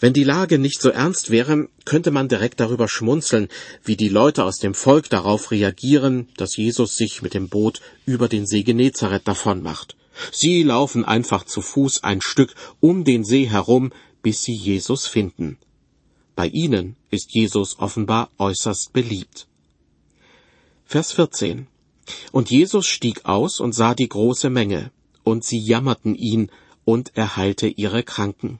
Wenn 0.00 0.12
die 0.12 0.24
Lage 0.24 0.58
nicht 0.58 0.82
so 0.82 0.90
ernst 0.90 1.30
wäre, 1.30 1.68
könnte 1.84 2.10
man 2.10 2.28
direkt 2.28 2.60
darüber 2.60 2.88
schmunzeln, 2.88 3.48
wie 3.84 3.96
die 3.96 4.08
Leute 4.08 4.44
aus 4.44 4.58
dem 4.58 4.74
Volk 4.74 5.08
darauf 5.08 5.50
reagieren, 5.50 6.28
dass 6.36 6.56
Jesus 6.56 6.96
sich 6.96 7.22
mit 7.22 7.32
dem 7.32 7.48
Boot 7.48 7.80
über 8.04 8.28
den 8.28 8.46
See 8.46 8.64
Genezareth 8.64 9.26
davonmacht. 9.26 9.96
Sie 10.30 10.62
laufen 10.62 11.04
einfach 11.04 11.44
zu 11.44 11.60
Fuß 11.60 12.02
ein 12.02 12.20
Stück 12.20 12.54
um 12.80 13.04
den 13.04 13.24
See 13.24 13.48
herum, 13.48 13.92
bis 14.22 14.42
sie 14.42 14.54
Jesus 14.54 15.06
finden. 15.06 15.58
Bei 16.36 16.48
ihnen 16.48 16.96
ist 17.10 17.32
Jesus 17.32 17.78
offenbar 17.78 18.30
äußerst 18.38 18.92
beliebt. 18.92 19.46
Vers 20.84 21.12
14. 21.12 21.66
Und 22.32 22.50
Jesus 22.50 22.86
stieg 22.86 23.24
aus 23.24 23.58
und 23.60 23.74
sah 23.74 23.94
die 23.94 24.08
große 24.08 24.50
Menge, 24.50 24.90
und 25.22 25.44
sie 25.44 25.58
jammerten 25.58 26.14
ihn, 26.14 26.50
und 26.84 27.12
er 27.14 27.36
heilte 27.36 27.66
ihre 27.66 28.02
Kranken. 28.02 28.58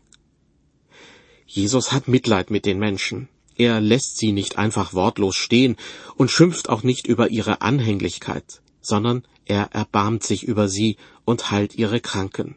Jesus 1.46 1.92
hat 1.92 2.08
Mitleid 2.08 2.50
mit 2.50 2.64
den 2.64 2.78
Menschen. 2.78 3.28
Er 3.56 3.80
lässt 3.80 4.16
sie 4.16 4.32
nicht 4.32 4.58
einfach 4.58 4.94
wortlos 4.94 5.36
stehen 5.36 5.76
und 6.16 6.30
schimpft 6.30 6.68
auch 6.68 6.82
nicht 6.82 7.06
über 7.06 7.30
ihre 7.30 7.60
Anhänglichkeit, 7.60 8.62
sondern 8.80 9.22
er 9.44 9.68
erbarmt 9.72 10.24
sich 10.24 10.42
über 10.42 10.68
sie 10.68 10.96
und 11.24 11.50
heilt 11.50 11.76
ihre 11.76 12.00
Kranken. 12.00 12.56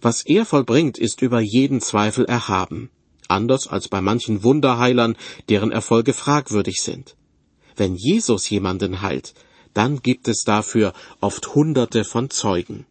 Was 0.00 0.24
er 0.24 0.46
vollbringt, 0.46 0.98
ist 0.98 1.22
über 1.22 1.40
jeden 1.40 1.80
Zweifel 1.80 2.24
erhaben, 2.24 2.90
anders 3.28 3.68
als 3.68 3.88
bei 3.88 4.00
manchen 4.00 4.42
Wunderheilern, 4.42 5.16
deren 5.48 5.70
Erfolge 5.70 6.12
fragwürdig 6.12 6.80
sind. 6.80 7.16
Wenn 7.80 7.96
Jesus 7.96 8.50
jemanden 8.50 9.00
heilt, 9.00 9.32
dann 9.72 10.02
gibt 10.02 10.28
es 10.28 10.44
dafür 10.44 10.92
oft 11.22 11.54
Hunderte 11.54 12.04
von 12.04 12.28
Zeugen. 12.28 12.84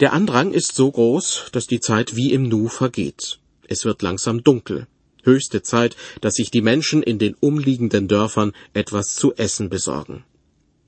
Der 0.00 0.12
Andrang 0.14 0.50
ist 0.52 0.74
so 0.74 0.90
groß, 0.90 1.44
dass 1.52 1.68
die 1.68 1.78
Zeit 1.78 2.16
wie 2.16 2.32
im 2.32 2.48
Nu 2.48 2.66
vergeht. 2.66 3.38
Es 3.68 3.84
wird 3.84 4.02
langsam 4.02 4.42
dunkel. 4.42 4.88
Höchste 5.22 5.62
Zeit, 5.62 5.94
dass 6.20 6.34
sich 6.34 6.50
die 6.50 6.60
Menschen 6.60 7.04
in 7.04 7.20
den 7.20 7.34
umliegenden 7.34 8.08
Dörfern 8.08 8.50
etwas 8.74 9.14
zu 9.14 9.32
essen 9.36 9.68
besorgen. 9.68 10.24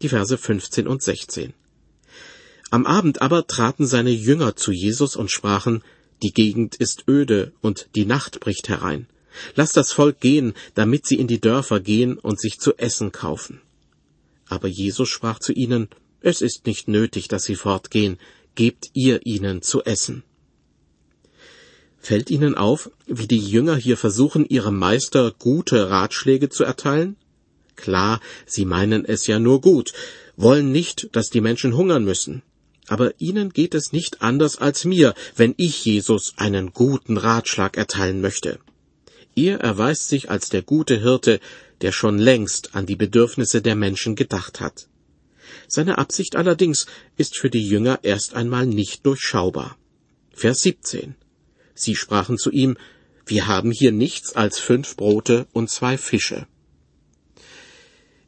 Die 0.01 0.09
Verse 0.09 0.37
15 0.37 0.89
und 0.89 1.01
16. 1.01 1.55
Am 2.73 2.87
Abend 2.87 3.23
aber 3.23 3.47
traten 3.47 3.87
seine 3.87 4.11
Jünger 4.11 4.57
zu 4.57 4.73
Jesus 4.73 5.15
und 5.15 5.31
sprachen, 5.31 5.85
die 6.25 6.33
Gegend 6.33 6.75
ist 6.75 7.05
öde 7.07 7.53
und 7.61 7.89
die 7.95 8.05
Nacht 8.05 8.41
bricht 8.41 8.69
herein. 8.69 9.07
Lass 9.55 9.73
das 9.73 9.93
Volk 9.93 10.21
gehen, 10.21 10.55
damit 10.75 11.07
sie 11.07 11.17
in 11.17 11.27
die 11.27 11.41
Dörfer 11.41 11.81
gehen 11.81 12.19
und 12.19 12.41
sich 12.41 12.59
zu 12.59 12.77
essen 12.77 13.13
kaufen. 13.13 13.61
Aber 14.47 14.69
Jesus 14.69 15.09
sprach 15.09 15.39
zu 15.39 15.53
ihnen, 15.53 15.89
es 16.21 16.41
ist 16.41 16.67
nicht 16.67 16.89
nötig, 16.89 17.29
dass 17.29 17.45
sie 17.45 17.57
fortgehen, 17.57 18.19
gebt 18.55 18.91
ihr 18.93 19.27
ihnen 19.27 19.63
zu 19.63 19.83
essen. 19.85 20.23
Fällt 21.99 22.31
Ihnen 22.31 22.57
auf, 22.57 22.91
wie 23.07 23.29
die 23.29 23.39
Jünger 23.39 23.77
hier 23.77 23.97
versuchen, 23.97 24.45
ihrem 24.45 24.77
Meister 24.77 25.33
gute 25.39 25.89
Ratschläge 25.89 26.49
zu 26.49 26.65
erteilen? 26.65 27.15
Klar, 27.77 28.21
sie 28.45 28.65
meinen 28.65 29.05
es 29.05 29.29
ja 29.29 29.39
nur 29.39 29.61
gut, 29.61 29.93
wollen 30.37 30.73
nicht, 30.73 31.11
dass 31.13 31.31
die 31.31 31.41
Menschen 31.41 31.77
hungern 31.77 32.05
müssen. 32.05 32.43
Aber 32.89 33.13
ihnen 33.21 33.51
geht 33.51 33.75
es 33.75 33.93
nicht 33.93 34.21
anders 34.21 34.59
als 34.59 34.85
mir, 34.85 35.15
wenn 35.37 35.55
ich 35.57 35.85
Jesus 35.85 36.35
einen 36.37 36.73
guten 36.73 37.17
Ratschlag 37.17 37.77
erteilen 37.77 38.21
möchte. 38.21 38.59
Er 39.35 39.61
erweist 39.61 40.09
sich 40.09 40.31
als 40.31 40.49
der 40.49 40.63
gute 40.63 41.01
Hirte, 41.01 41.41
der 41.81 41.93
schon 41.93 42.19
längst 42.19 42.75
an 42.75 42.87
die 42.87 42.97
Bedürfnisse 42.97 43.63
der 43.63 43.77
Menschen 43.77 44.15
gedacht 44.15 44.61
hat. 44.61 44.89
Seine 45.69 45.99
Absicht 45.99 46.37
allerdings 46.37 46.87
ist 47.17 47.37
für 47.37 47.51
die 47.51 47.67
Jünger 47.67 48.01
erst 48.03 48.35
einmal 48.35 48.67
nicht 48.67 49.07
durchschaubar. 49.07 49.77
Vers 50.35 50.63
17. 50.63 51.15
Sie 51.75 51.97
sprachen 51.97 52.39
zu 52.39 52.51
ihm, 52.51 52.77
wir 53.27 53.47
haben 53.47 53.71
hier 53.71 53.93
nichts 53.93 54.35
als 54.35 54.59
fünf 54.59 54.97
Brote 54.97 55.47
und 55.53 55.71
zwei 55.71 55.97
Fische. 55.97 56.47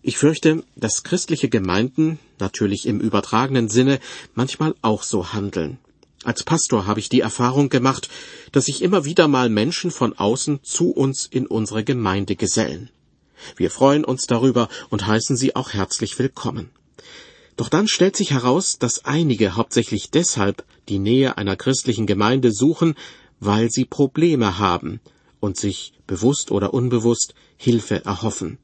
Ich 0.02 0.18
fürchte, 0.18 0.62
dass 0.76 1.02
christliche 1.02 1.48
Gemeinden, 1.48 2.18
natürlich 2.38 2.86
im 2.86 3.00
übertragenen 3.00 3.68
Sinne, 3.68 4.00
manchmal 4.34 4.74
auch 4.82 5.02
so 5.02 5.32
handeln. 5.32 5.78
Als 6.24 6.42
Pastor 6.42 6.86
habe 6.86 7.00
ich 7.00 7.10
die 7.10 7.20
Erfahrung 7.20 7.68
gemacht, 7.68 8.08
dass 8.50 8.64
sich 8.64 8.80
immer 8.80 9.04
wieder 9.04 9.28
mal 9.28 9.50
Menschen 9.50 9.90
von 9.90 10.14
außen 10.14 10.60
zu 10.62 10.90
uns 10.90 11.26
in 11.26 11.46
unsere 11.46 11.84
Gemeinde 11.84 12.34
gesellen. 12.34 12.88
Wir 13.56 13.70
freuen 13.70 14.06
uns 14.06 14.26
darüber 14.26 14.70
und 14.88 15.06
heißen 15.06 15.36
sie 15.36 15.54
auch 15.54 15.74
herzlich 15.74 16.18
willkommen. 16.18 16.70
Doch 17.56 17.68
dann 17.68 17.88
stellt 17.88 18.16
sich 18.16 18.30
heraus, 18.30 18.78
dass 18.78 19.04
einige 19.04 19.54
hauptsächlich 19.54 20.10
deshalb 20.10 20.64
die 20.88 20.98
Nähe 20.98 21.36
einer 21.36 21.56
christlichen 21.56 22.06
Gemeinde 22.06 22.52
suchen, 22.52 22.94
weil 23.38 23.70
sie 23.70 23.84
Probleme 23.84 24.58
haben 24.58 25.00
und 25.40 25.58
sich 25.58 25.92
bewusst 26.06 26.50
oder 26.50 26.72
unbewusst 26.72 27.34
Hilfe 27.58 28.02
erhoffen. 28.02 28.56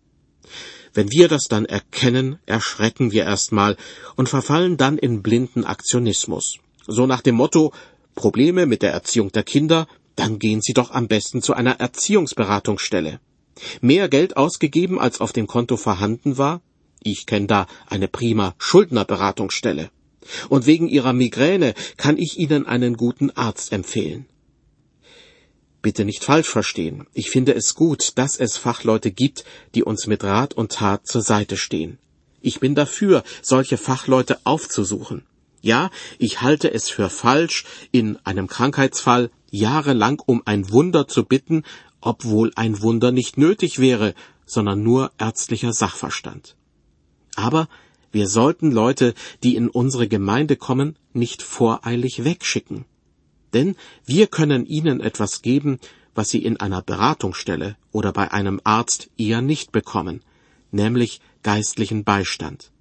Wenn 0.94 1.10
wir 1.10 1.28
das 1.28 1.44
dann 1.44 1.66
erkennen, 1.66 2.38
erschrecken 2.46 3.12
wir 3.12 3.24
erstmal 3.24 3.76
und 4.16 4.30
verfallen 4.30 4.78
dann 4.78 4.96
in 4.96 5.22
blinden 5.22 5.64
Aktionismus. 5.64 6.58
So 6.90 7.06
nach 7.06 7.22
dem 7.22 7.36
Motto 7.36 7.72
Probleme 8.16 8.66
mit 8.66 8.82
der 8.82 8.92
Erziehung 8.92 9.30
der 9.30 9.44
Kinder, 9.44 9.86
dann 10.16 10.40
gehen 10.40 10.60
Sie 10.60 10.72
doch 10.72 10.90
am 10.90 11.06
besten 11.06 11.40
zu 11.40 11.54
einer 11.54 11.78
Erziehungsberatungsstelle. 11.78 13.20
Mehr 13.80 14.08
Geld 14.08 14.36
ausgegeben, 14.36 14.98
als 14.98 15.20
auf 15.20 15.32
dem 15.32 15.46
Konto 15.46 15.76
vorhanden 15.76 16.36
war? 16.36 16.60
Ich 17.00 17.26
kenne 17.26 17.46
da 17.46 17.66
eine 17.86 18.08
prima 18.08 18.56
Schuldnerberatungsstelle. 18.58 19.90
Und 20.48 20.66
wegen 20.66 20.88
Ihrer 20.88 21.12
Migräne 21.12 21.74
kann 21.96 22.18
ich 22.18 22.38
Ihnen 22.38 22.66
einen 22.66 22.96
guten 22.96 23.30
Arzt 23.30 23.72
empfehlen. 23.72 24.26
Bitte 25.82 26.04
nicht 26.04 26.24
falsch 26.24 26.48
verstehen. 26.48 27.06
Ich 27.14 27.30
finde 27.30 27.54
es 27.54 27.76
gut, 27.76 28.18
dass 28.18 28.36
es 28.36 28.56
Fachleute 28.56 29.12
gibt, 29.12 29.44
die 29.76 29.84
uns 29.84 30.08
mit 30.08 30.24
Rat 30.24 30.54
und 30.54 30.72
Tat 30.72 31.06
zur 31.06 31.22
Seite 31.22 31.56
stehen. 31.56 31.98
Ich 32.42 32.58
bin 32.58 32.74
dafür, 32.74 33.22
solche 33.42 33.76
Fachleute 33.76 34.40
aufzusuchen. 34.42 35.22
Ja, 35.60 35.90
ich 36.18 36.40
halte 36.40 36.72
es 36.72 36.88
für 36.88 37.10
falsch, 37.10 37.64
in 37.92 38.16
einem 38.24 38.46
Krankheitsfall 38.46 39.30
jahrelang 39.50 40.22
um 40.24 40.42
ein 40.44 40.70
Wunder 40.70 41.06
zu 41.06 41.24
bitten, 41.24 41.64
obwohl 42.00 42.50
ein 42.56 42.80
Wunder 42.80 43.12
nicht 43.12 43.36
nötig 43.36 43.78
wäre, 43.78 44.14
sondern 44.46 44.82
nur 44.82 45.12
ärztlicher 45.18 45.72
Sachverstand. 45.72 46.56
Aber 47.36 47.68
wir 48.10 48.26
sollten 48.26 48.72
Leute, 48.72 49.14
die 49.42 49.54
in 49.54 49.68
unsere 49.68 50.08
Gemeinde 50.08 50.56
kommen, 50.56 50.96
nicht 51.12 51.42
voreilig 51.42 52.24
wegschicken. 52.24 52.84
Denn 53.52 53.76
wir 54.04 54.26
können 54.26 54.66
ihnen 54.66 55.00
etwas 55.00 55.42
geben, 55.42 55.78
was 56.14 56.30
sie 56.30 56.42
in 56.42 56.58
einer 56.58 56.82
Beratungsstelle 56.82 57.76
oder 57.92 58.12
bei 58.12 58.32
einem 58.32 58.60
Arzt 58.64 59.10
eher 59.16 59.42
nicht 59.42 59.72
bekommen, 59.72 60.22
nämlich 60.72 61.20
geistlichen 61.42 62.04
Beistand. 62.04 62.72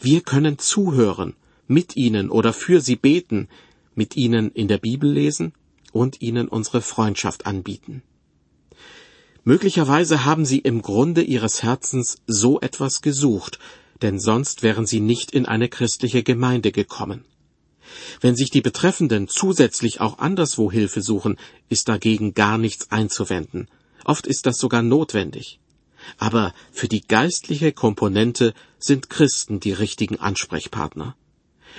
Wir 0.00 0.20
können 0.20 0.58
zuhören, 0.58 1.34
mit 1.68 1.96
ihnen 1.96 2.30
oder 2.30 2.52
für 2.52 2.80
sie 2.80 2.96
beten, 2.96 3.48
mit 3.94 4.16
ihnen 4.16 4.50
in 4.50 4.68
der 4.68 4.78
Bibel 4.78 5.10
lesen 5.10 5.52
und 5.92 6.20
ihnen 6.20 6.48
unsere 6.48 6.80
Freundschaft 6.80 7.46
anbieten. 7.46 8.02
Möglicherweise 9.44 10.24
haben 10.24 10.44
sie 10.44 10.58
im 10.58 10.82
Grunde 10.82 11.22
ihres 11.22 11.62
Herzens 11.62 12.18
so 12.26 12.60
etwas 12.60 13.00
gesucht, 13.00 13.58
denn 14.02 14.18
sonst 14.18 14.62
wären 14.62 14.86
sie 14.86 15.00
nicht 15.00 15.30
in 15.30 15.46
eine 15.46 15.68
christliche 15.68 16.22
Gemeinde 16.22 16.72
gekommen. 16.72 17.24
Wenn 18.20 18.36
sich 18.36 18.50
die 18.50 18.60
Betreffenden 18.60 19.28
zusätzlich 19.28 20.00
auch 20.00 20.18
anderswo 20.18 20.70
Hilfe 20.70 21.00
suchen, 21.00 21.38
ist 21.68 21.88
dagegen 21.88 22.34
gar 22.34 22.58
nichts 22.58 22.90
einzuwenden. 22.90 23.68
Oft 24.04 24.26
ist 24.26 24.46
das 24.46 24.58
sogar 24.58 24.82
notwendig. 24.82 25.60
Aber 26.16 26.54
für 26.70 26.88
die 26.88 27.00
geistliche 27.00 27.72
Komponente 27.72 28.54
sind 28.78 29.10
Christen 29.10 29.60
die 29.60 29.72
richtigen 29.72 30.20
Ansprechpartner. 30.20 31.16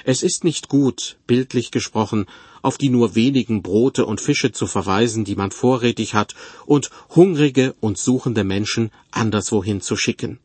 Es 0.06 0.24
ist 0.24 0.44
nicht 0.44 0.70
gut, 0.70 1.18
bildlich 1.28 1.72
gesprochen, 1.72 2.26
auf 2.62 2.78
die 2.78 2.90
nur 2.90 3.16
wenigen 3.16 3.62
Brote 3.62 4.06
und 4.06 4.22
Fische 4.22 4.52
zu 4.52 4.68
verweisen, 4.68 5.26
die 5.26 5.36
man 5.36 5.52
vorrätig 5.52 6.14
hat, 6.14 6.36
und 6.66 6.90
hungrige 7.16 7.76
und 7.80 7.98
suchende 7.98 8.44
Menschen 8.44 8.92
anderswohin 9.12 9.82
zu 9.82 9.96
schicken 9.96 10.40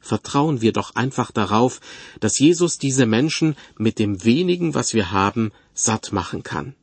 vertrauen 0.00 0.60
wir 0.60 0.72
doch 0.72 0.94
einfach 0.94 1.30
darauf, 1.30 1.80
dass 2.20 2.38
Jesus 2.38 2.78
diese 2.78 3.06
Menschen 3.06 3.54
mit 3.76 3.98
dem 3.98 4.24
wenigen, 4.24 4.74
was 4.74 4.94
wir 4.94 5.12
haben, 5.12 5.52
satt 5.74 6.12
machen 6.12 6.42
kann. 6.42 6.74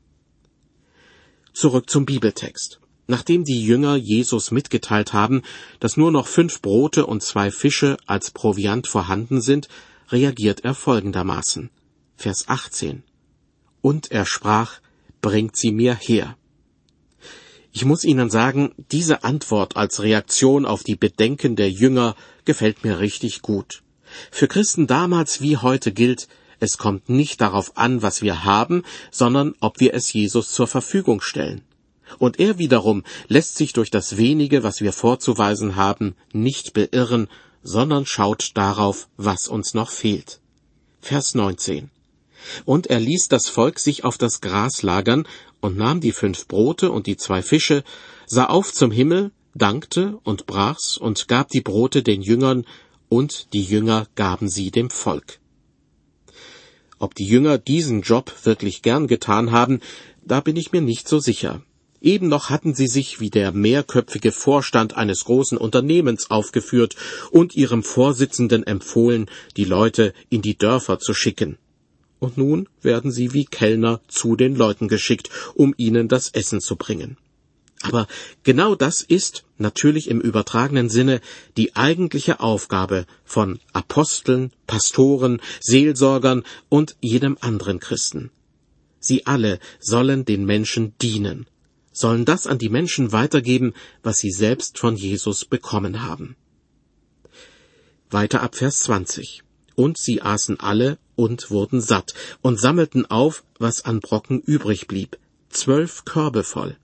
Zurück 1.53 1.89
zum 1.89 2.05
Bibeltext. 2.05 2.79
Nachdem 3.07 3.45
die 3.45 3.63
Jünger 3.63 3.95
Jesus 3.95 4.51
mitgeteilt 4.51 5.13
haben, 5.13 5.41
dass 5.79 5.97
nur 5.97 6.11
noch 6.11 6.27
fünf 6.27 6.61
Brote 6.61 7.05
und 7.05 7.23
zwei 7.23 7.51
Fische 7.51 7.97
als 8.05 8.31
Proviant 8.31 8.85
vorhanden 8.87 9.41
sind, 9.41 9.69
reagiert 10.09 10.65
er 10.65 10.73
folgendermaßen. 10.73 11.69
Vers 12.17 12.47
18. 12.47 13.03
Und 13.81 14.12
er 14.12 14.25
sprach, 14.25 14.79
bringt 15.21 15.55
sie 15.55 15.71
mir 15.71 15.93
her. 15.93 16.36
Ich 17.71 17.86
muss 17.86 18.03
Ihnen 18.03 18.31
sagen, 18.31 18.74
diese 18.91 19.24
Antwort 19.24 19.77
als 19.77 20.01
Reaktion 20.01 20.65
auf 20.65 20.83
die 20.83 20.95
Bedenken 20.95 21.55
der 21.55 21.69
Jünger 21.69 22.15
gefällt 22.43 22.83
mir 22.83 23.00
richtig 23.00 23.43
gut. 23.43 23.83
Für 24.31 24.47
Christen 24.47 24.88
damals 24.88 25.41
wie 25.41 25.57
heute 25.57 25.91
gilt, 25.91 26.27
es 26.59 26.79
kommt 26.79 27.07
nicht 27.07 27.39
darauf 27.39 27.77
an, 27.77 28.01
was 28.01 28.24
wir 28.24 28.43
haben, 28.43 28.81
sondern 29.12 29.53
ob 29.59 29.79
wir 29.79 29.93
es 29.93 30.12
Jesus 30.12 30.51
zur 30.51 30.65
Verfügung 30.65 31.21
stellen. 31.21 31.62
Und 32.17 32.39
er 32.39 32.57
wiederum 32.57 33.03
lässt 33.27 33.57
sich 33.57 33.74
durch 33.74 33.91
das 33.91 34.17
wenige, 34.17 34.63
was 34.63 34.81
wir 34.81 34.91
vorzuweisen 34.91 35.75
haben, 35.75 36.15
nicht 36.33 36.74
beirren, 36.74 37.27
sondern 37.62 38.07
schaut 38.07 38.51
darauf, 38.55 39.07
was 39.17 39.47
uns 39.47 39.75
noch 39.75 39.91
fehlt. 39.91 40.39
Vers 41.00 41.36
19. 41.36 41.91
Und 42.65 42.87
er 42.87 42.99
ließ 42.99 43.27
das 43.29 43.49
Volk 43.49 43.79
sich 43.79 44.03
auf 44.03 44.17
das 44.17 44.41
Gras 44.41 44.83
lagern 44.83 45.27
und 45.61 45.77
nahm 45.77 46.01
die 46.01 46.11
fünf 46.11 46.47
Brote 46.47 46.91
und 46.91 47.07
die 47.07 47.17
zwei 47.17 47.41
Fische, 47.41 47.83
sah 48.25 48.45
auf 48.45 48.71
zum 48.73 48.91
Himmel, 48.91 49.31
dankte 49.55 50.19
und 50.23 50.45
brach's 50.45 50.97
und 50.97 51.27
gab 51.27 51.49
die 51.49 51.61
Brote 51.61 52.03
den 52.03 52.21
Jüngern, 52.21 52.65
und 53.09 53.53
die 53.53 53.63
Jünger 53.63 54.07
gaben 54.15 54.49
sie 54.49 54.69
dem 54.69 54.89
Volk. 54.89 55.39
Ob 56.99 57.15
die 57.15 57.25
Jünger 57.25 57.57
diesen 57.57 58.01
Job 58.01 58.33
wirklich 58.43 58.81
gern 58.81 59.07
getan 59.07 59.51
haben, 59.51 59.79
da 60.25 60.41
bin 60.41 60.55
ich 60.55 60.71
mir 60.71 60.81
nicht 60.81 61.07
so 61.07 61.19
sicher. 61.19 61.63
Eben 62.01 62.27
noch 62.27 62.49
hatten 62.49 62.75
sie 62.75 62.87
sich 62.87 63.19
wie 63.19 63.29
der 63.29 63.51
mehrköpfige 63.53 64.31
Vorstand 64.31 64.97
eines 64.97 65.23
großen 65.23 65.57
Unternehmens 65.57 66.29
aufgeführt 66.29 66.95
und 67.31 67.55
ihrem 67.55 67.81
Vorsitzenden 67.81 68.63
empfohlen, 68.63 69.29
die 69.55 69.65
Leute 69.65 70.13
in 70.29 70.41
die 70.41 70.57
Dörfer 70.57 70.99
zu 70.99 71.13
schicken 71.13 71.57
und 72.19 72.38
nun 72.38 72.67
werden 72.82 73.12
sie 73.12 73.34
wie 73.34 73.45
Kellner 73.45 74.01
zu 74.08 74.36
den 74.36 74.56
Leuten 74.56 74.88
geschickt, 74.88 75.30
um 75.53 75.73
ihnen 75.77 76.08
das 76.08 76.30
Essen 76.30 76.62
zu 76.62 76.75
bringen. 76.75 77.17
Aber 77.82 78.08
genau 78.43 78.75
das 78.75 79.01
ist 79.01 79.45
natürlich 79.58 80.10
im 80.10 80.19
übertragenen 80.19 80.89
Sinne 80.89 81.21
die 81.58 81.75
eigentliche 81.75 82.39
Aufgabe 82.39 83.06
von 83.23 83.60
Aposteln, 83.71 84.51
Pastoren, 84.65 85.41
Seelsorgern 85.62 86.43
und 86.69 86.95
jedem 87.01 87.38
anderen 87.39 87.80
Christen. 87.80 88.32
Sie 88.99 89.27
alle 89.27 89.60
sollen 89.80 90.25
den 90.25 90.45
Menschen 90.45 90.97
dienen, 91.01 91.45
sollen 91.91 92.25
das 92.25 92.47
an 92.47 92.58
die 92.58 92.69
Menschen 92.69 93.12
weitergeben, 93.12 93.73
was 94.01 94.17
sie 94.17 94.32
selbst 94.32 94.80
von 94.80 94.95
Jesus 94.95 95.45
bekommen 95.45 96.01
haben. 96.01 96.36
Weiter 98.10 98.41
ab 98.41 98.56
Vers 98.56 98.80
20. 98.82 99.43
Und 99.77 99.99
sie 99.99 100.23
aßen 100.23 100.59
alle 100.59 100.97
und 101.15 101.51
wurden 101.51 101.81
satt 101.81 102.15
und 102.41 102.59
sammelten 102.59 103.05
auf, 103.05 103.43
was 103.59 103.85
an 103.85 103.99
Brocken 103.99 104.41
übrig 104.41 104.87
blieb, 104.87 105.19
zwölf 105.49 106.03
Körbe 106.03 106.43
voll. 106.43 106.75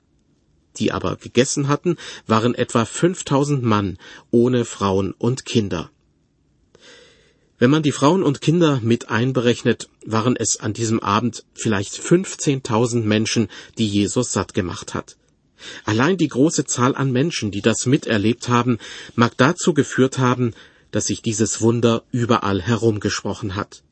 Die 0.77 0.91
aber 0.91 1.15
gegessen 1.15 1.67
hatten, 1.67 1.97
waren 2.27 2.53
etwa 2.53 2.85
fünftausend 2.85 3.63
Mann, 3.63 3.97
ohne 4.29 4.63
Frauen 4.63 5.13
und 5.17 5.43
Kinder. 5.43 5.89
Wenn 7.57 7.71
man 7.71 7.81
die 7.81 7.91
Frauen 7.91 8.21
und 8.21 8.41
Kinder 8.41 8.79
mit 8.83 9.09
einberechnet, 9.09 9.89
waren 10.05 10.35
es 10.35 10.59
an 10.59 10.73
diesem 10.73 10.99
Abend 10.99 11.45
vielleicht 11.55 11.95
15.000 11.95 13.01
Menschen, 13.05 13.47
die 13.79 13.87
Jesus 13.87 14.33
satt 14.33 14.53
gemacht 14.53 14.93
hat. 14.93 15.17
Allein 15.83 16.17
die 16.17 16.27
große 16.27 16.65
Zahl 16.65 16.93
an 16.95 17.11
Menschen, 17.11 17.49
die 17.49 17.61
das 17.61 17.87
miterlebt 17.87 18.49
haben, 18.49 18.77
mag 19.15 19.35
dazu 19.37 19.73
geführt 19.73 20.19
haben, 20.19 20.53
dass 20.93 21.07
sich 21.07 21.21
dieses 21.21 21.59
Wunder 21.59 22.03
überall 22.11 22.61
herumgesprochen 22.61 23.55
hat. 23.55 23.83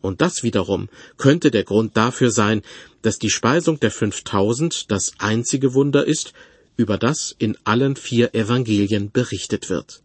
Und 0.00 0.20
das 0.20 0.42
wiederum 0.42 0.88
könnte 1.16 1.50
der 1.50 1.64
Grund 1.64 1.96
dafür 1.96 2.30
sein, 2.30 2.62
dass 3.00 3.18
die 3.18 3.30
Speisung 3.30 3.80
der 3.80 3.90
5000 3.90 4.90
das 4.90 5.14
einzige 5.18 5.74
Wunder 5.74 6.06
ist, 6.06 6.34
über 6.76 6.98
das 6.98 7.34
in 7.38 7.56
allen 7.64 7.96
vier 7.96 8.34
Evangelien 8.34 9.10
berichtet 9.10 9.70
wird. 9.70 10.02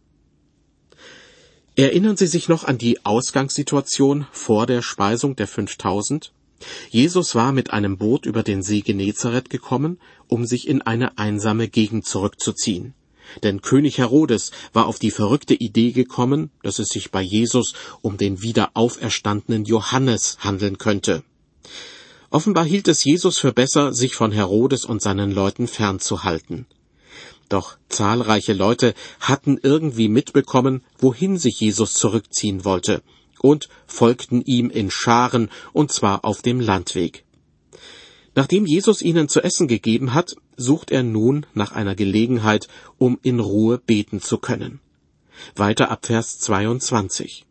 Erinnern 1.76 2.16
Sie 2.16 2.26
sich 2.26 2.48
noch 2.48 2.64
an 2.64 2.78
die 2.78 3.04
Ausgangssituation 3.04 4.26
vor 4.32 4.66
der 4.66 4.82
Speisung 4.82 5.36
der 5.36 5.46
5000? 5.46 6.32
Jesus 6.90 7.34
war 7.34 7.52
mit 7.52 7.72
einem 7.72 7.98
Boot 7.98 8.26
über 8.26 8.42
den 8.42 8.62
See 8.62 8.80
Genezareth 8.80 9.50
gekommen, 9.50 10.00
um 10.26 10.46
sich 10.46 10.66
in 10.66 10.82
eine 10.82 11.18
einsame 11.18 11.68
Gegend 11.68 12.06
zurückzuziehen. 12.06 12.94
Denn 13.42 13.62
König 13.62 13.98
Herodes 13.98 14.50
war 14.72 14.86
auf 14.86 14.98
die 14.98 15.10
verrückte 15.10 15.54
Idee 15.54 15.92
gekommen, 15.92 16.50
dass 16.62 16.78
es 16.78 16.88
sich 16.88 17.10
bei 17.10 17.22
Jesus 17.22 17.74
um 18.02 18.16
den 18.16 18.42
wieder 18.42 18.70
auferstandenen 18.74 19.64
Johannes 19.64 20.38
handeln 20.40 20.78
könnte. 20.78 21.22
Offenbar 22.30 22.64
hielt 22.64 22.88
es 22.88 23.04
Jesus 23.04 23.38
für 23.38 23.52
besser, 23.52 23.94
sich 23.94 24.14
von 24.14 24.32
Herodes 24.32 24.84
und 24.84 25.00
seinen 25.00 25.30
Leuten 25.30 25.66
fernzuhalten. 25.66 26.66
Doch 27.48 27.78
zahlreiche 27.88 28.52
Leute 28.52 28.94
hatten 29.20 29.58
irgendwie 29.62 30.08
mitbekommen, 30.08 30.82
wohin 30.98 31.38
sich 31.38 31.60
Jesus 31.60 31.94
zurückziehen 31.94 32.64
wollte, 32.64 33.02
und 33.40 33.68
folgten 33.86 34.42
ihm 34.42 34.68
in 34.68 34.90
Scharen, 34.90 35.50
und 35.72 35.90
zwar 35.90 36.24
auf 36.24 36.42
dem 36.42 36.60
Landweg. 36.60 37.24
Nachdem 38.38 38.66
Jesus 38.66 39.02
ihnen 39.02 39.28
zu 39.28 39.40
essen 39.40 39.66
gegeben 39.66 40.14
hat, 40.14 40.36
sucht 40.56 40.92
er 40.92 41.02
nun 41.02 41.44
nach 41.54 41.72
einer 41.72 41.96
Gelegenheit, 41.96 42.68
um 42.96 43.18
in 43.24 43.40
Ruhe 43.40 43.78
beten 43.78 44.20
zu 44.20 44.38
können. 44.38 44.78
Weiter 45.56 45.90
ab 45.90 46.06
Vers 46.06 46.38
22. 46.38 47.46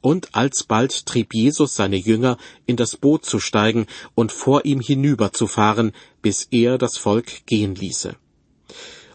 Und 0.00 0.36
alsbald 0.36 1.04
trieb 1.04 1.34
Jesus 1.34 1.74
seine 1.74 1.96
Jünger, 1.96 2.38
in 2.64 2.76
das 2.76 2.96
Boot 2.96 3.24
zu 3.24 3.40
steigen 3.40 3.86
und 4.14 4.30
vor 4.30 4.64
ihm 4.64 4.78
hinüberzufahren, 4.78 5.90
bis 6.22 6.46
er 6.52 6.78
das 6.78 6.96
Volk 6.96 7.44
gehen 7.46 7.74
ließe. 7.74 8.14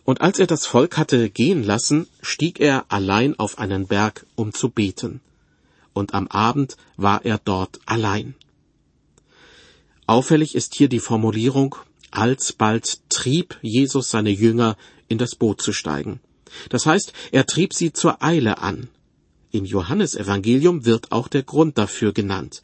Und 0.04 0.20
als 0.20 0.38
er 0.38 0.48
das 0.48 0.66
Volk 0.66 0.98
hatte 0.98 1.30
gehen 1.30 1.64
lassen, 1.64 2.08
stieg 2.22 2.60
er 2.60 2.88
allein 2.90 3.40
auf 3.40 3.58
einen 3.58 3.88
Berg, 3.88 4.26
um 4.36 4.54
zu 4.54 4.68
beten. 4.70 5.22
Und 5.94 6.14
am 6.14 6.28
Abend 6.28 6.76
war 6.98 7.24
er 7.24 7.38
dort 7.38 7.80
allein. 7.86 8.36
Auffällig 10.08 10.56
ist 10.56 10.76
hier 10.76 10.88
die 10.88 11.00
Formulierung, 11.00 11.76
alsbald 12.12 13.00
trieb 13.10 13.58
Jesus 13.62 14.12
seine 14.12 14.30
Jünger, 14.30 14.78
in 15.08 15.18
das 15.18 15.36
Boot 15.36 15.62
zu 15.62 15.74
steigen. 15.74 16.20
Das 16.70 16.86
heißt, 16.86 17.14
er 17.32 17.46
trieb 17.46 17.74
sie 17.74 17.92
zur 17.92 18.24
Eile 18.24 18.60
an. 18.60 18.88
Im 19.52 19.66
Johannesevangelium 19.66 20.86
wird 20.86 21.12
auch 21.12 21.28
der 21.28 21.44
Grund 21.44 21.78
dafür 21.78 22.14
genannt. 22.14 22.62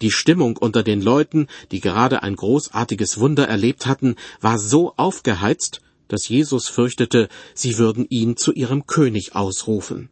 Die 0.00 0.10
Stimmung 0.10 0.56
unter 0.56 0.82
den 0.82 1.02
Leuten, 1.02 1.48
die 1.72 1.80
gerade 1.80 2.22
ein 2.22 2.36
großartiges 2.36 3.18
Wunder 3.18 3.48
erlebt 3.48 3.86
hatten, 3.86 4.16
war 4.40 4.58
so 4.58 4.94
aufgeheizt, 4.96 5.80
dass 6.08 6.28
Jesus 6.28 6.68
fürchtete, 6.68 7.28
sie 7.54 7.76
würden 7.78 8.06
ihn 8.08 8.36
zu 8.36 8.52
ihrem 8.52 8.86
König 8.86 9.34
ausrufen. 9.34 10.08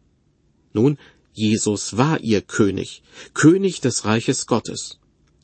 Nun, 0.73 0.99
Jesus 1.33 1.97
war 1.97 2.21
ihr 2.21 2.43
König, 2.43 3.03
König 3.35 3.81
des 3.81 4.05
Reiches 4.05 4.47
Gottes. 4.47 4.99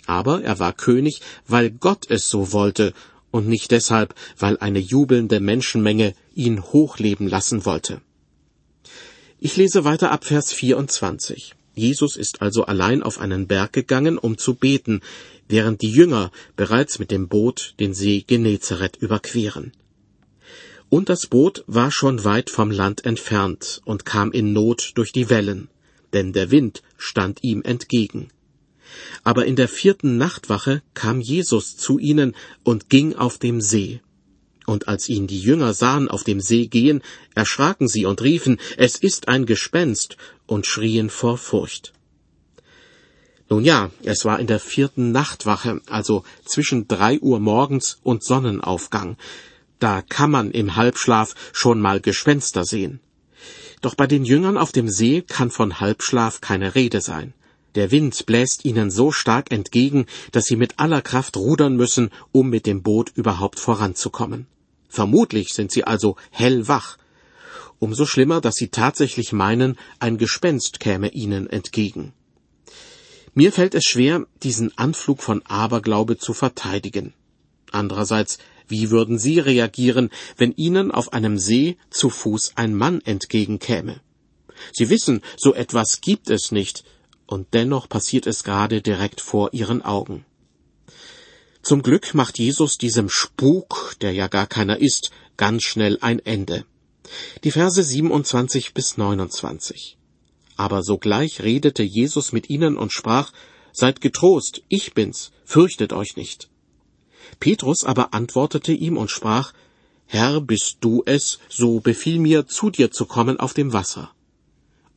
Aber 0.06 0.42
er 0.42 0.58
war 0.58 0.72
König, 0.72 1.20
weil 1.46 1.70
Gott 1.70 2.06
es 2.08 2.28
so 2.28 2.52
wollte 2.52 2.92
und 3.30 3.48
nicht 3.48 3.70
deshalb, 3.70 4.14
weil 4.38 4.58
eine 4.58 4.78
jubelnde 4.78 5.40
Menschenmenge 5.40 6.14
ihn 6.34 6.62
hochleben 6.62 7.26
lassen 7.28 7.64
wollte. 7.64 8.00
Ich 9.40 9.56
lese 9.56 9.84
weiter 9.84 10.12
ab 10.12 10.24
Vers 10.24 10.52
24. 10.52 11.54
Jesus 11.74 12.16
ist 12.16 12.42
also 12.42 12.66
allein 12.66 13.02
auf 13.02 13.18
einen 13.18 13.46
Berg 13.46 13.72
gegangen, 13.72 14.18
um 14.18 14.36
zu 14.36 14.54
beten, 14.54 15.00
während 15.48 15.82
die 15.82 15.90
Jünger 15.90 16.30
bereits 16.54 16.98
mit 16.98 17.10
dem 17.10 17.28
Boot 17.28 17.74
den 17.80 17.94
See 17.94 18.22
Genezareth 18.26 18.96
überqueren. 18.96 19.72
Und 20.90 21.08
das 21.08 21.26
Boot 21.26 21.64
war 21.66 21.90
schon 21.90 22.24
weit 22.24 22.50
vom 22.50 22.70
Land 22.70 23.06
entfernt 23.06 23.80
und 23.86 24.04
kam 24.04 24.30
in 24.30 24.52
Not 24.52 24.92
durch 24.94 25.10
die 25.10 25.30
Wellen, 25.30 25.68
denn 26.12 26.34
der 26.34 26.50
Wind 26.50 26.82
stand 26.98 27.42
ihm 27.42 27.62
entgegen. 27.62 28.28
Aber 29.24 29.46
in 29.46 29.56
der 29.56 29.68
vierten 29.68 30.16
Nachtwache 30.16 30.82
kam 30.94 31.20
Jesus 31.20 31.76
zu 31.76 31.98
ihnen 31.98 32.34
und 32.64 32.88
ging 32.88 33.14
auf 33.14 33.38
dem 33.38 33.60
See. 33.60 34.00
Und 34.66 34.88
als 34.88 35.08
ihn 35.08 35.26
die 35.26 35.40
Jünger 35.40 35.74
sahen 35.74 36.08
auf 36.08 36.24
dem 36.24 36.40
See 36.40 36.66
gehen, 36.66 37.02
erschraken 37.34 37.88
sie 37.88 38.06
und 38.06 38.22
riefen, 38.22 38.58
es 38.76 38.96
ist 38.96 39.28
ein 39.28 39.46
Gespenst, 39.46 40.16
und 40.46 40.66
schrien 40.66 41.10
vor 41.10 41.38
Furcht. 41.38 41.92
Nun 43.48 43.64
ja, 43.64 43.90
es 44.02 44.24
war 44.24 44.38
in 44.38 44.46
der 44.46 44.60
vierten 44.60 45.12
Nachtwache, 45.12 45.80
also 45.86 46.24
zwischen 46.44 46.88
drei 46.88 47.18
Uhr 47.20 47.40
morgens 47.40 47.98
und 48.02 48.24
Sonnenaufgang. 48.24 49.16
Da 49.78 50.00
kann 50.00 50.30
man 50.30 50.50
im 50.52 50.76
Halbschlaf 50.76 51.34
schon 51.52 51.80
mal 51.80 52.00
Gespenster 52.00 52.64
sehen. 52.64 53.00
Doch 53.80 53.94
bei 53.94 54.06
den 54.06 54.24
Jüngern 54.24 54.56
auf 54.56 54.72
dem 54.72 54.88
See 54.88 55.22
kann 55.22 55.50
von 55.50 55.80
Halbschlaf 55.80 56.40
keine 56.40 56.74
Rede 56.74 57.00
sein. 57.00 57.34
Der 57.74 57.90
Wind 57.90 58.26
bläst 58.26 58.64
ihnen 58.64 58.90
so 58.90 59.12
stark 59.12 59.50
entgegen, 59.50 60.06
dass 60.30 60.44
sie 60.44 60.56
mit 60.56 60.78
aller 60.78 61.00
Kraft 61.00 61.36
rudern 61.36 61.76
müssen, 61.76 62.10
um 62.30 62.50
mit 62.50 62.66
dem 62.66 62.82
Boot 62.82 63.12
überhaupt 63.14 63.58
voranzukommen. 63.58 64.46
Vermutlich 64.88 65.54
sind 65.54 65.72
sie 65.72 65.84
also 65.84 66.16
hellwach. 66.30 66.98
Umso 67.78 68.04
schlimmer, 68.04 68.40
dass 68.40 68.56
sie 68.56 68.68
tatsächlich 68.68 69.32
meinen, 69.32 69.78
ein 69.98 70.18
Gespenst 70.18 70.80
käme 70.80 71.08
ihnen 71.12 71.48
entgegen. 71.48 72.12
Mir 73.34 73.52
fällt 73.52 73.74
es 73.74 73.84
schwer, 73.84 74.26
diesen 74.42 74.76
Anflug 74.76 75.22
von 75.22 75.40
Aberglaube 75.46 76.18
zu 76.18 76.34
verteidigen. 76.34 77.14
Andererseits, 77.70 78.36
wie 78.68 78.90
würden 78.90 79.18
Sie 79.18 79.38
reagieren, 79.38 80.10
wenn 80.36 80.52
Ihnen 80.52 80.90
auf 80.90 81.14
einem 81.14 81.38
See 81.38 81.78
zu 81.88 82.10
Fuß 82.10 82.52
ein 82.56 82.74
Mann 82.74 83.00
entgegenkäme? 83.00 84.00
Sie 84.72 84.90
wissen, 84.90 85.22
so 85.36 85.54
etwas 85.54 86.02
gibt 86.02 86.28
es 86.28 86.52
nicht, 86.52 86.84
und 87.32 87.54
dennoch 87.54 87.88
passiert 87.88 88.26
es 88.26 88.44
gerade 88.44 88.82
direkt 88.82 89.20
vor 89.20 89.54
Ihren 89.54 89.82
Augen. 89.82 90.24
Zum 91.62 91.82
Glück 91.82 92.14
macht 92.14 92.38
Jesus 92.38 92.76
diesem 92.76 93.08
Spuk, 93.08 93.96
der 94.02 94.12
ja 94.12 94.28
gar 94.28 94.46
keiner 94.46 94.78
ist, 94.80 95.10
ganz 95.36 95.62
schnell 95.62 95.98
ein 96.02 96.18
Ende. 96.18 96.66
Die 97.42 97.50
Verse 97.50 97.82
27 97.82 98.74
bis 98.74 98.98
29. 98.98 99.96
Aber 100.56 100.82
sogleich 100.82 101.42
redete 101.42 101.82
Jesus 101.82 102.32
mit 102.32 102.50
ihnen 102.50 102.76
und 102.76 102.92
sprach, 102.92 103.32
Seid 103.72 104.02
getrost, 104.02 104.62
ich 104.68 104.92
bin's, 104.92 105.32
fürchtet 105.46 105.94
euch 105.94 106.16
nicht. 106.16 106.50
Petrus 107.40 107.84
aber 107.84 108.12
antwortete 108.12 108.72
ihm 108.72 108.98
und 108.98 109.10
sprach, 109.10 109.54
Herr, 110.04 110.42
bist 110.42 110.78
du 110.80 111.02
es, 111.06 111.38
so 111.48 111.80
befiehl 111.80 112.18
mir, 112.18 112.46
zu 112.46 112.68
dir 112.68 112.90
zu 112.90 113.06
kommen 113.06 113.40
auf 113.40 113.54
dem 113.54 113.72
Wasser. 113.72 114.10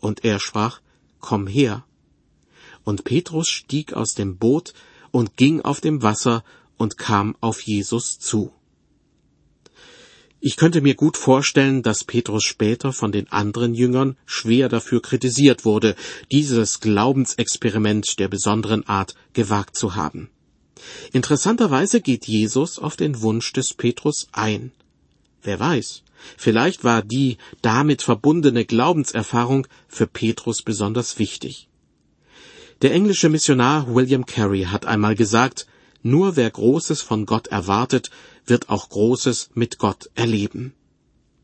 Und 0.02 0.26
er 0.26 0.42
sprach, 0.42 0.82
Komm 1.22 1.48
her. 1.48 1.86
Und 2.86 3.04
Petrus 3.04 3.50
stieg 3.50 3.92
aus 3.92 4.14
dem 4.14 4.38
Boot 4.38 4.74
und 5.12 5.36
ging 5.36 5.60
auf 5.62 5.82
dem 5.82 6.02
Wasser 6.02 6.46
und 6.78 6.98
kam 6.98 7.36
auf 7.42 7.62
Jesus 7.62 8.20
zu. 8.20 8.54
Ich 10.48 10.58
könnte 10.58 10.82
mir 10.82 10.94
gut 10.94 11.18
vorstellen, 11.18 11.82
dass 11.82 12.04
Petrus 12.04 12.44
später 12.44 12.94
von 12.94 13.12
den 13.12 13.32
anderen 13.32 13.74
Jüngern 13.74 14.16
schwer 14.28 14.70
dafür 14.70 15.02
kritisiert 15.02 15.66
wurde, 15.66 15.96
dieses 16.32 16.82
Glaubensexperiment 16.82 18.20
der 18.20 18.28
besonderen 18.28 18.88
Art 18.88 19.16
gewagt 19.34 19.76
zu 19.76 19.96
haben. 19.96 20.30
Interessanterweise 21.12 22.00
geht 22.00 22.28
Jesus 22.28 22.78
auf 22.78 22.96
den 22.96 23.22
Wunsch 23.22 23.54
des 23.54 23.74
Petrus 23.74 24.28
ein. 24.34 24.72
Wer 25.42 25.60
weiß, 25.60 26.04
vielleicht 26.38 26.84
war 26.84 27.02
die 27.02 27.38
damit 27.64 28.04
verbundene 28.04 28.66
Glaubenserfahrung 28.66 29.66
für 29.88 30.06
Petrus 30.06 30.62
besonders 30.62 31.18
wichtig. 31.18 31.70
Der 32.82 32.92
englische 32.92 33.30
Missionar 33.30 33.94
William 33.94 34.26
Carey 34.26 34.64
hat 34.64 34.86
einmal 34.86 35.16
gesagt, 35.16 35.66
nur 36.04 36.36
wer 36.36 36.52
Großes 36.52 37.02
von 37.02 37.26
Gott 37.26 37.48
erwartet, 37.48 38.12
wird 38.46 38.70
auch 38.70 38.90
Großes 38.90 39.52
mit 39.54 39.78
Gott 39.78 40.10
erleben. 40.14 40.74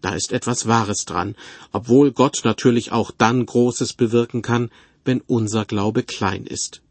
Da 0.01 0.13
ist 0.13 0.33
etwas 0.33 0.67
Wahres 0.67 1.05
dran, 1.05 1.35
obwohl 1.71 2.11
Gott 2.11 2.41
natürlich 2.43 2.91
auch 2.91 3.11
dann 3.11 3.45
Großes 3.45 3.93
bewirken 3.93 4.41
kann, 4.41 4.69
wenn 5.05 5.21
unser 5.21 5.65
Glaube 5.65 6.03
klein 6.03 6.45
ist. 6.45 6.81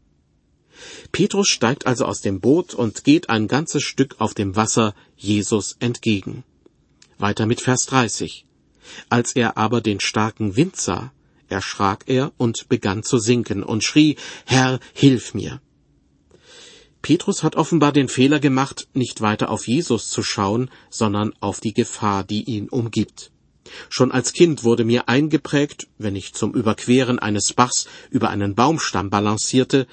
Petrus 1.11 1.47
steigt 1.47 1.85
also 1.85 2.05
aus 2.05 2.21
dem 2.21 2.39
Boot 2.39 2.73
und 2.73 3.03
geht 3.03 3.29
ein 3.29 3.47
ganzes 3.47 3.83
Stück 3.83 4.15
auf 4.19 4.33
dem 4.33 4.55
Wasser 4.55 4.95
Jesus 5.15 5.75
entgegen. 5.79 6.43
Weiter 7.19 7.45
mit 7.45 7.61
Vers 7.61 7.85
30. 7.85 8.45
Als 9.09 9.35
er 9.35 9.57
aber 9.57 9.81
den 9.81 9.99
starken 9.99 10.55
Wind 10.55 10.75
sah, 10.77 11.11
erschrak 11.51 12.05
er 12.07 12.31
und 12.37 12.69
begann 12.69 13.03
zu 13.03 13.17
sinken 13.17 13.63
und 13.63 13.83
schrie, 13.83 14.17
Herr, 14.45 14.79
hilf 14.93 15.33
mir. 15.33 15.61
Petrus 17.01 17.41
hat 17.43 17.55
offenbar 17.55 17.91
den 17.91 18.07
Fehler 18.07 18.39
gemacht, 18.39 18.87
nicht 18.93 19.21
weiter 19.21 19.49
auf 19.49 19.67
Jesus 19.67 20.09
zu 20.09 20.21
schauen, 20.21 20.69
sondern 20.89 21.33
auf 21.39 21.59
die 21.59 21.73
Gefahr, 21.73 22.23
die 22.23 22.43
ihn 22.43 22.69
umgibt. 22.69 23.31
Schon 23.89 24.11
als 24.11 24.33
Kind 24.33 24.63
wurde 24.63 24.85
mir 24.85 25.09
eingeprägt, 25.09 25.87
wenn 25.97 26.15
ich 26.15 26.33
zum 26.33 26.53
Überqueren 26.53 27.19
eines 27.19 27.53
Bachs 27.53 27.87
über 28.09 28.29
einen 28.29 28.55
Baumstamm 28.55 29.09
balancierte, 29.09 29.87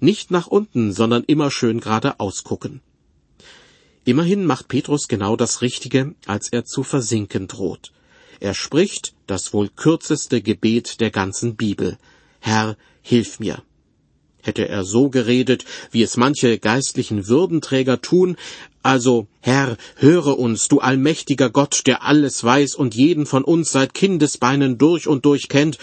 nicht 0.00 0.30
nach 0.30 0.46
unten, 0.46 0.92
sondern 0.92 1.24
immer 1.24 1.50
schön 1.50 1.80
geradeaus 1.80 2.44
gucken. 2.44 2.80
Immerhin 4.04 4.46
macht 4.46 4.68
Petrus 4.68 5.06
genau 5.06 5.36
das 5.36 5.62
Richtige, 5.62 6.14
als 6.26 6.48
er 6.50 6.64
zu 6.64 6.82
versinken 6.82 7.46
droht. 7.46 7.92
Er 8.42 8.54
spricht 8.54 9.14
das 9.28 9.52
wohl 9.52 9.68
kürzeste 9.68 10.42
Gebet 10.42 11.00
der 11.00 11.12
ganzen 11.12 11.54
Bibel. 11.54 11.96
Herr, 12.40 12.76
hilf 13.00 13.38
mir. 13.38 13.62
Hätte 14.42 14.66
er 14.68 14.82
so 14.82 15.10
geredet, 15.10 15.64
wie 15.92 16.02
es 16.02 16.16
manche 16.16 16.58
geistlichen 16.58 17.28
Würdenträger 17.28 18.00
tun, 18.00 18.36
also 18.82 19.28
Herr, 19.38 19.76
höre 19.94 20.40
uns, 20.40 20.66
du 20.66 20.80
allmächtiger 20.80 21.50
Gott, 21.50 21.82
der 21.86 22.02
alles 22.02 22.42
weiß 22.42 22.74
und 22.74 22.96
jeden 22.96 23.26
von 23.26 23.44
uns 23.44 23.70
seit 23.70 23.94
Kindesbeinen 23.94 24.76
durch 24.76 25.06
und 25.06 25.24
durch 25.24 25.48
kennt, 25.48 25.78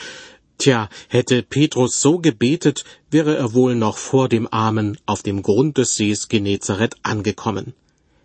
Tja, 0.57 0.89
hätte 1.07 1.43
Petrus 1.43 2.01
so 2.01 2.19
gebetet, 2.19 2.83
wäre 3.09 3.37
er 3.37 3.53
wohl 3.53 3.75
noch 3.75 3.97
vor 3.97 4.27
dem 4.27 4.51
Armen 4.51 4.97
auf 5.05 5.23
dem 5.23 5.43
Grund 5.43 5.77
des 5.77 5.95
Sees 5.95 6.27
Genezareth 6.27 6.97
angekommen. 7.03 7.71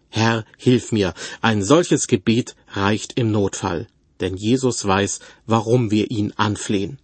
Herr, 0.09 0.45
hilf 0.59 0.91
mir, 0.91 1.15
ein 1.41 1.63
solches 1.63 2.09
Gebet 2.09 2.57
reicht 2.73 3.13
im 3.15 3.31
Notfall 3.31 3.87
denn 4.21 4.37
Jesus 4.37 4.85
weiß, 4.85 5.21
warum 5.47 5.91
wir 5.91 6.11
ihn 6.11 6.33
anflehen. 6.37 6.99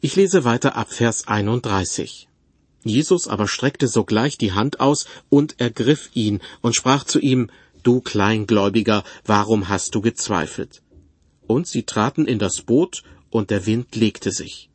Ich 0.00 0.16
lese 0.16 0.44
weiter 0.44 0.76
ab 0.76 0.92
Vers 0.92 1.28
31. 1.28 2.28
Jesus 2.82 3.28
aber 3.28 3.46
streckte 3.46 3.88
sogleich 3.88 4.38
die 4.38 4.52
Hand 4.52 4.80
aus 4.80 5.06
und 5.28 5.60
ergriff 5.60 6.10
ihn 6.14 6.40
und 6.62 6.74
sprach 6.74 7.04
zu 7.04 7.20
ihm, 7.20 7.50
Du 7.82 8.00
Kleingläubiger, 8.00 9.04
warum 9.24 9.68
hast 9.68 9.94
du 9.94 10.00
gezweifelt? 10.00 10.82
Und 11.46 11.66
sie 11.66 11.84
traten 11.84 12.26
in 12.26 12.38
das 12.38 12.62
Boot, 12.62 13.02
und 13.30 13.50
der 13.50 13.64
Wind 13.64 13.96
legte 13.96 14.32
sich. 14.32 14.70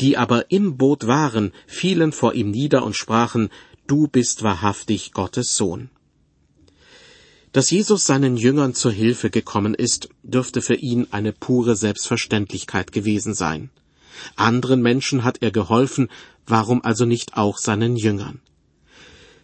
Die 0.00 0.16
aber 0.16 0.50
im 0.50 0.76
Boot 0.76 1.06
waren, 1.06 1.52
fielen 1.66 2.12
vor 2.12 2.34
ihm 2.34 2.50
nieder 2.50 2.84
und 2.84 2.96
sprachen, 2.96 3.50
Du 3.86 4.08
bist 4.08 4.42
wahrhaftig 4.42 5.12
Gottes 5.12 5.56
Sohn. 5.56 5.90
Dass 7.52 7.70
Jesus 7.70 8.04
seinen 8.04 8.36
Jüngern 8.36 8.74
zur 8.74 8.92
Hilfe 8.92 9.30
gekommen 9.30 9.74
ist, 9.74 10.10
dürfte 10.22 10.60
für 10.60 10.74
ihn 10.74 11.06
eine 11.10 11.32
pure 11.32 11.76
Selbstverständlichkeit 11.76 12.92
gewesen 12.92 13.34
sein. 13.34 13.70
Anderen 14.36 14.82
Menschen 14.82 15.24
hat 15.24 15.38
er 15.40 15.50
geholfen, 15.50 16.08
warum 16.46 16.84
also 16.84 17.04
nicht 17.04 17.36
auch 17.36 17.58
seinen 17.58 17.96
Jüngern? 17.96 18.40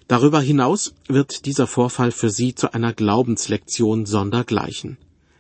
Darüber 0.07 0.41
hinaus 0.41 0.93
wird 1.09 1.47
dieser 1.47 1.67
Vorfall 1.67 2.13
für 2.13 2.29
sie 2.29 2.55
zu 2.55 2.75
einer 2.75 2.93
Glaubenslektion 2.93 4.05
sondergleichen. 4.05 4.99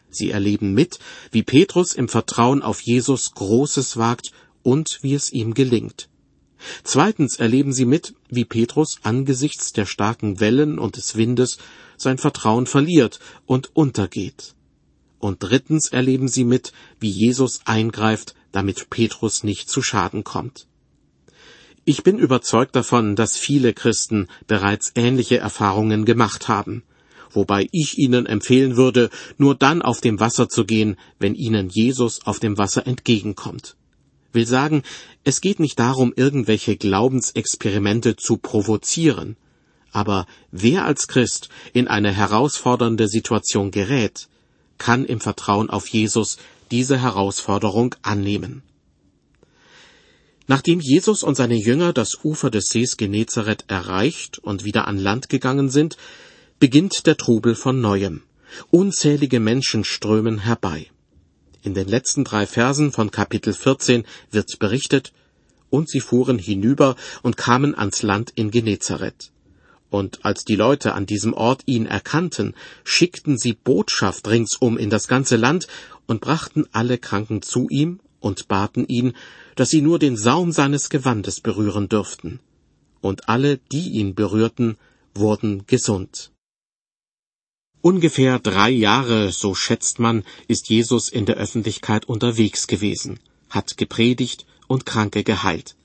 Sie 0.09 0.31
erleben 0.31 0.72
mit, 0.72 1.00
wie 1.33 1.42
Petrus 1.42 1.92
im 1.92 2.09
Vertrauen 2.09 2.62
auf 2.62 2.81
Jesus 2.81 3.33
Großes 3.35 3.98
wagt 3.98 4.31
und 4.62 5.00
wie 5.03 5.14
es 5.14 5.33
ihm 5.33 5.53
gelingt. 5.53 6.09
Zweitens 6.83 7.37
erleben 7.37 7.74
sie 7.74 7.85
mit, 7.85 8.14
wie 8.31 8.46
Petrus 8.46 8.98
angesichts 9.03 9.72
der 9.72 9.85
starken 9.85 10.40
Wellen 10.40 10.79
und 10.79 10.96
des 10.96 11.16
Windes 11.16 11.59
sein 11.97 12.19
Vertrauen 12.19 12.67
verliert 12.67 13.21
und 13.47 13.75
untergeht. 13.75 14.55
Und 15.19 15.43
drittens 15.43 15.89
erleben 15.89 16.29
sie 16.29 16.45
mit, 16.45 16.73
wie 17.01 17.11
Jesus 17.11 17.61
eingreift, 17.65 18.35
damit 18.53 18.91
Petrus 18.91 19.43
nicht 19.43 19.69
zu 19.69 19.83
Schaden 19.83 20.23
kommt. 20.23 20.67
Ich 21.87 22.03
bin 22.03 22.19
überzeugt 22.19 22.77
davon, 22.77 23.15
dass 23.15 23.37
viele 23.37 23.75
Christen 23.75 24.29
bereits 24.47 24.93
ähnliche 24.95 25.39
Erfahrungen 25.39 26.05
gemacht 26.07 26.49
haben, 26.49 26.83
wobei 27.31 27.69
ich 27.73 27.99
ihnen 27.99 28.27
empfehlen 28.27 28.77
würde, 28.77 29.11
nur 29.37 29.55
dann 29.55 29.83
auf 29.83 30.01
dem 30.01 30.19
Wasser 30.21 30.49
zu 30.49 30.65
gehen, 30.65 30.97
wenn 31.19 31.35
ihnen 31.35 31.69
Jesus 31.69 32.27
auf 32.27 32.39
dem 32.39 32.57
Wasser 32.57 32.87
entgegenkommt. 32.87 33.77
Will 34.33 34.47
sagen, 34.47 34.83
es 35.25 35.41
geht 35.41 35.61
nicht 35.61 35.79
darum, 35.79 36.13
irgendwelche 36.17 36.77
Glaubensexperimente 36.77 38.17
zu 38.17 38.37
provozieren. 38.39 39.37
Aber 39.95 40.27
wer 40.51 40.85
als 40.85 41.07
Christ 41.07 41.49
in 41.73 41.87
eine 41.87 42.13
herausfordernde 42.13 43.07
Situation 43.07 43.71
gerät, 43.71 44.29
kann 44.77 45.05
im 45.05 45.21
Vertrauen 45.21 45.71
auf 45.71 45.87
Jesus 45.87 46.37
diese 46.73 47.01
Herausforderung 47.01 47.95
annehmen. 48.03 48.65
Nachdem 50.49 50.81
Jesus 50.81 51.23
und 51.23 51.37
seine 51.37 51.55
Jünger 51.55 51.93
das 51.93 52.25
Ufer 52.25 52.51
des 52.51 52.71
Sees 52.71 52.97
Genezareth 52.97 53.67
erreicht 53.69 54.39
und 54.39 54.65
wieder 54.65 54.89
an 54.89 54.99
Land 54.99 55.29
gegangen 55.29 55.71
sind, 55.71 55.97
beginnt 56.59 57.07
der 57.07 57.17
Trubel 57.17 57.55
von 57.55 57.81
neuem. 57.81 58.25
Unzählige 58.73 59.39
Menschen 59.39 59.85
strömen 59.85 60.41
herbei. 60.41 60.89
In 61.63 61.75
den 61.75 61.87
letzten 61.87 62.25
drei 62.25 62.49
Versen 62.49 62.91
von 62.91 63.13
Kapitel 63.13 63.55
14 63.55 64.05
wird 64.33 64.59
berichtet, 64.59 65.13
und 65.71 65.89
sie 65.89 66.01
fuhren 66.01 66.39
hinüber 66.39 66.97
und 67.23 67.37
kamen 67.37 67.77
ans 67.77 68.03
Land 68.03 68.33
in 68.35 68.51
Genezareth. 68.51 69.31
Und 69.95 70.25
als 70.25 70.45
die 70.45 70.57
Leute 70.57 70.95
an 70.95 71.07
diesem 71.07 71.35
Ort 71.35 71.63
ihn 71.67 71.87
erkannten, 71.87 72.57
schickten 72.83 73.39
sie 73.39 73.53
Botschaft 73.53 74.27
ringsum 74.27 74.77
in 74.77 74.91
das 74.91 75.07
ganze 75.07 75.37
Land 75.37 75.69
und 76.07 76.21
brachten 76.21 76.67
alle 76.73 76.99
Kranken 76.99 77.43
zu 77.43 77.69
ihm 77.71 78.01
und 78.19 78.49
baten 78.49 78.89
ihn, 78.89 79.13
dass 79.55 79.71
sie 79.71 79.83
nur 79.83 80.01
den 80.01 80.17
Saum 80.17 80.51
seines 80.51 80.91
Gewandes 80.91 81.39
berühren 81.39 81.89
dürften. 81.89 82.41
Und 83.03 83.29
alle, 83.29 83.59
die 83.71 83.91
ihn 83.91 84.17
berührten, 84.17 84.79
wurden 85.15 85.65
gesund. 85.69 86.33
Ungefähr 87.81 88.41
drei 88.41 88.71
Jahre, 88.71 89.31
so 89.31 89.55
schätzt 89.55 90.01
man, 90.01 90.25
ist 90.49 90.71
Jesus 90.71 91.09
in 91.09 91.25
der 91.25 91.37
Öffentlichkeit 91.37 92.07
unterwegs 92.07 92.67
gewesen, 92.67 93.21
hat 93.49 93.77
gepredigt 93.77 94.45
und 94.67 94.87
Kranke 94.87 95.23
geheilt. 95.23 95.77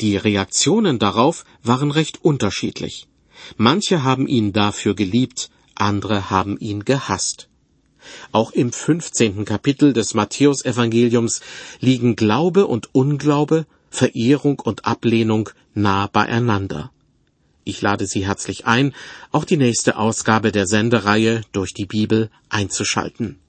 Die 0.00 0.16
Reaktionen 0.16 0.98
darauf 0.98 1.44
waren 1.62 1.92
recht 1.92 2.24
unterschiedlich. 2.24 3.06
Manche 3.56 4.02
haben 4.02 4.26
ihn 4.26 4.52
dafür 4.52 4.94
geliebt, 4.94 5.50
andere 5.74 6.30
haben 6.30 6.58
ihn 6.58 6.84
gehasst. 6.84 7.48
Auch 8.32 8.52
im 8.52 8.72
15. 8.72 9.44
Kapitel 9.44 9.92
des 9.92 10.14
Matthäusevangeliums 10.14 11.40
liegen 11.80 12.16
Glaube 12.16 12.66
und 12.66 12.94
Unglaube, 12.94 13.66
Verehrung 13.90 14.60
und 14.60 14.84
Ablehnung 14.84 15.50
nah 15.74 16.06
beieinander. 16.06 16.92
Ich 17.64 17.82
lade 17.82 18.06
Sie 18.06 18.24
herzlich 18.24 18.66
ein, 18.66 18.94
auch 19.32 19.44
die 19.44 19.56
nächste 19.56 19.96
Ausgabe 19.96 20.52
der 20.52 20.66
Sendereihe 20.66 21.40
durch 21.50 21.74
die 21.74 21.86
Bibel 21.86 22.30
einzuschalten. 22.48 23.40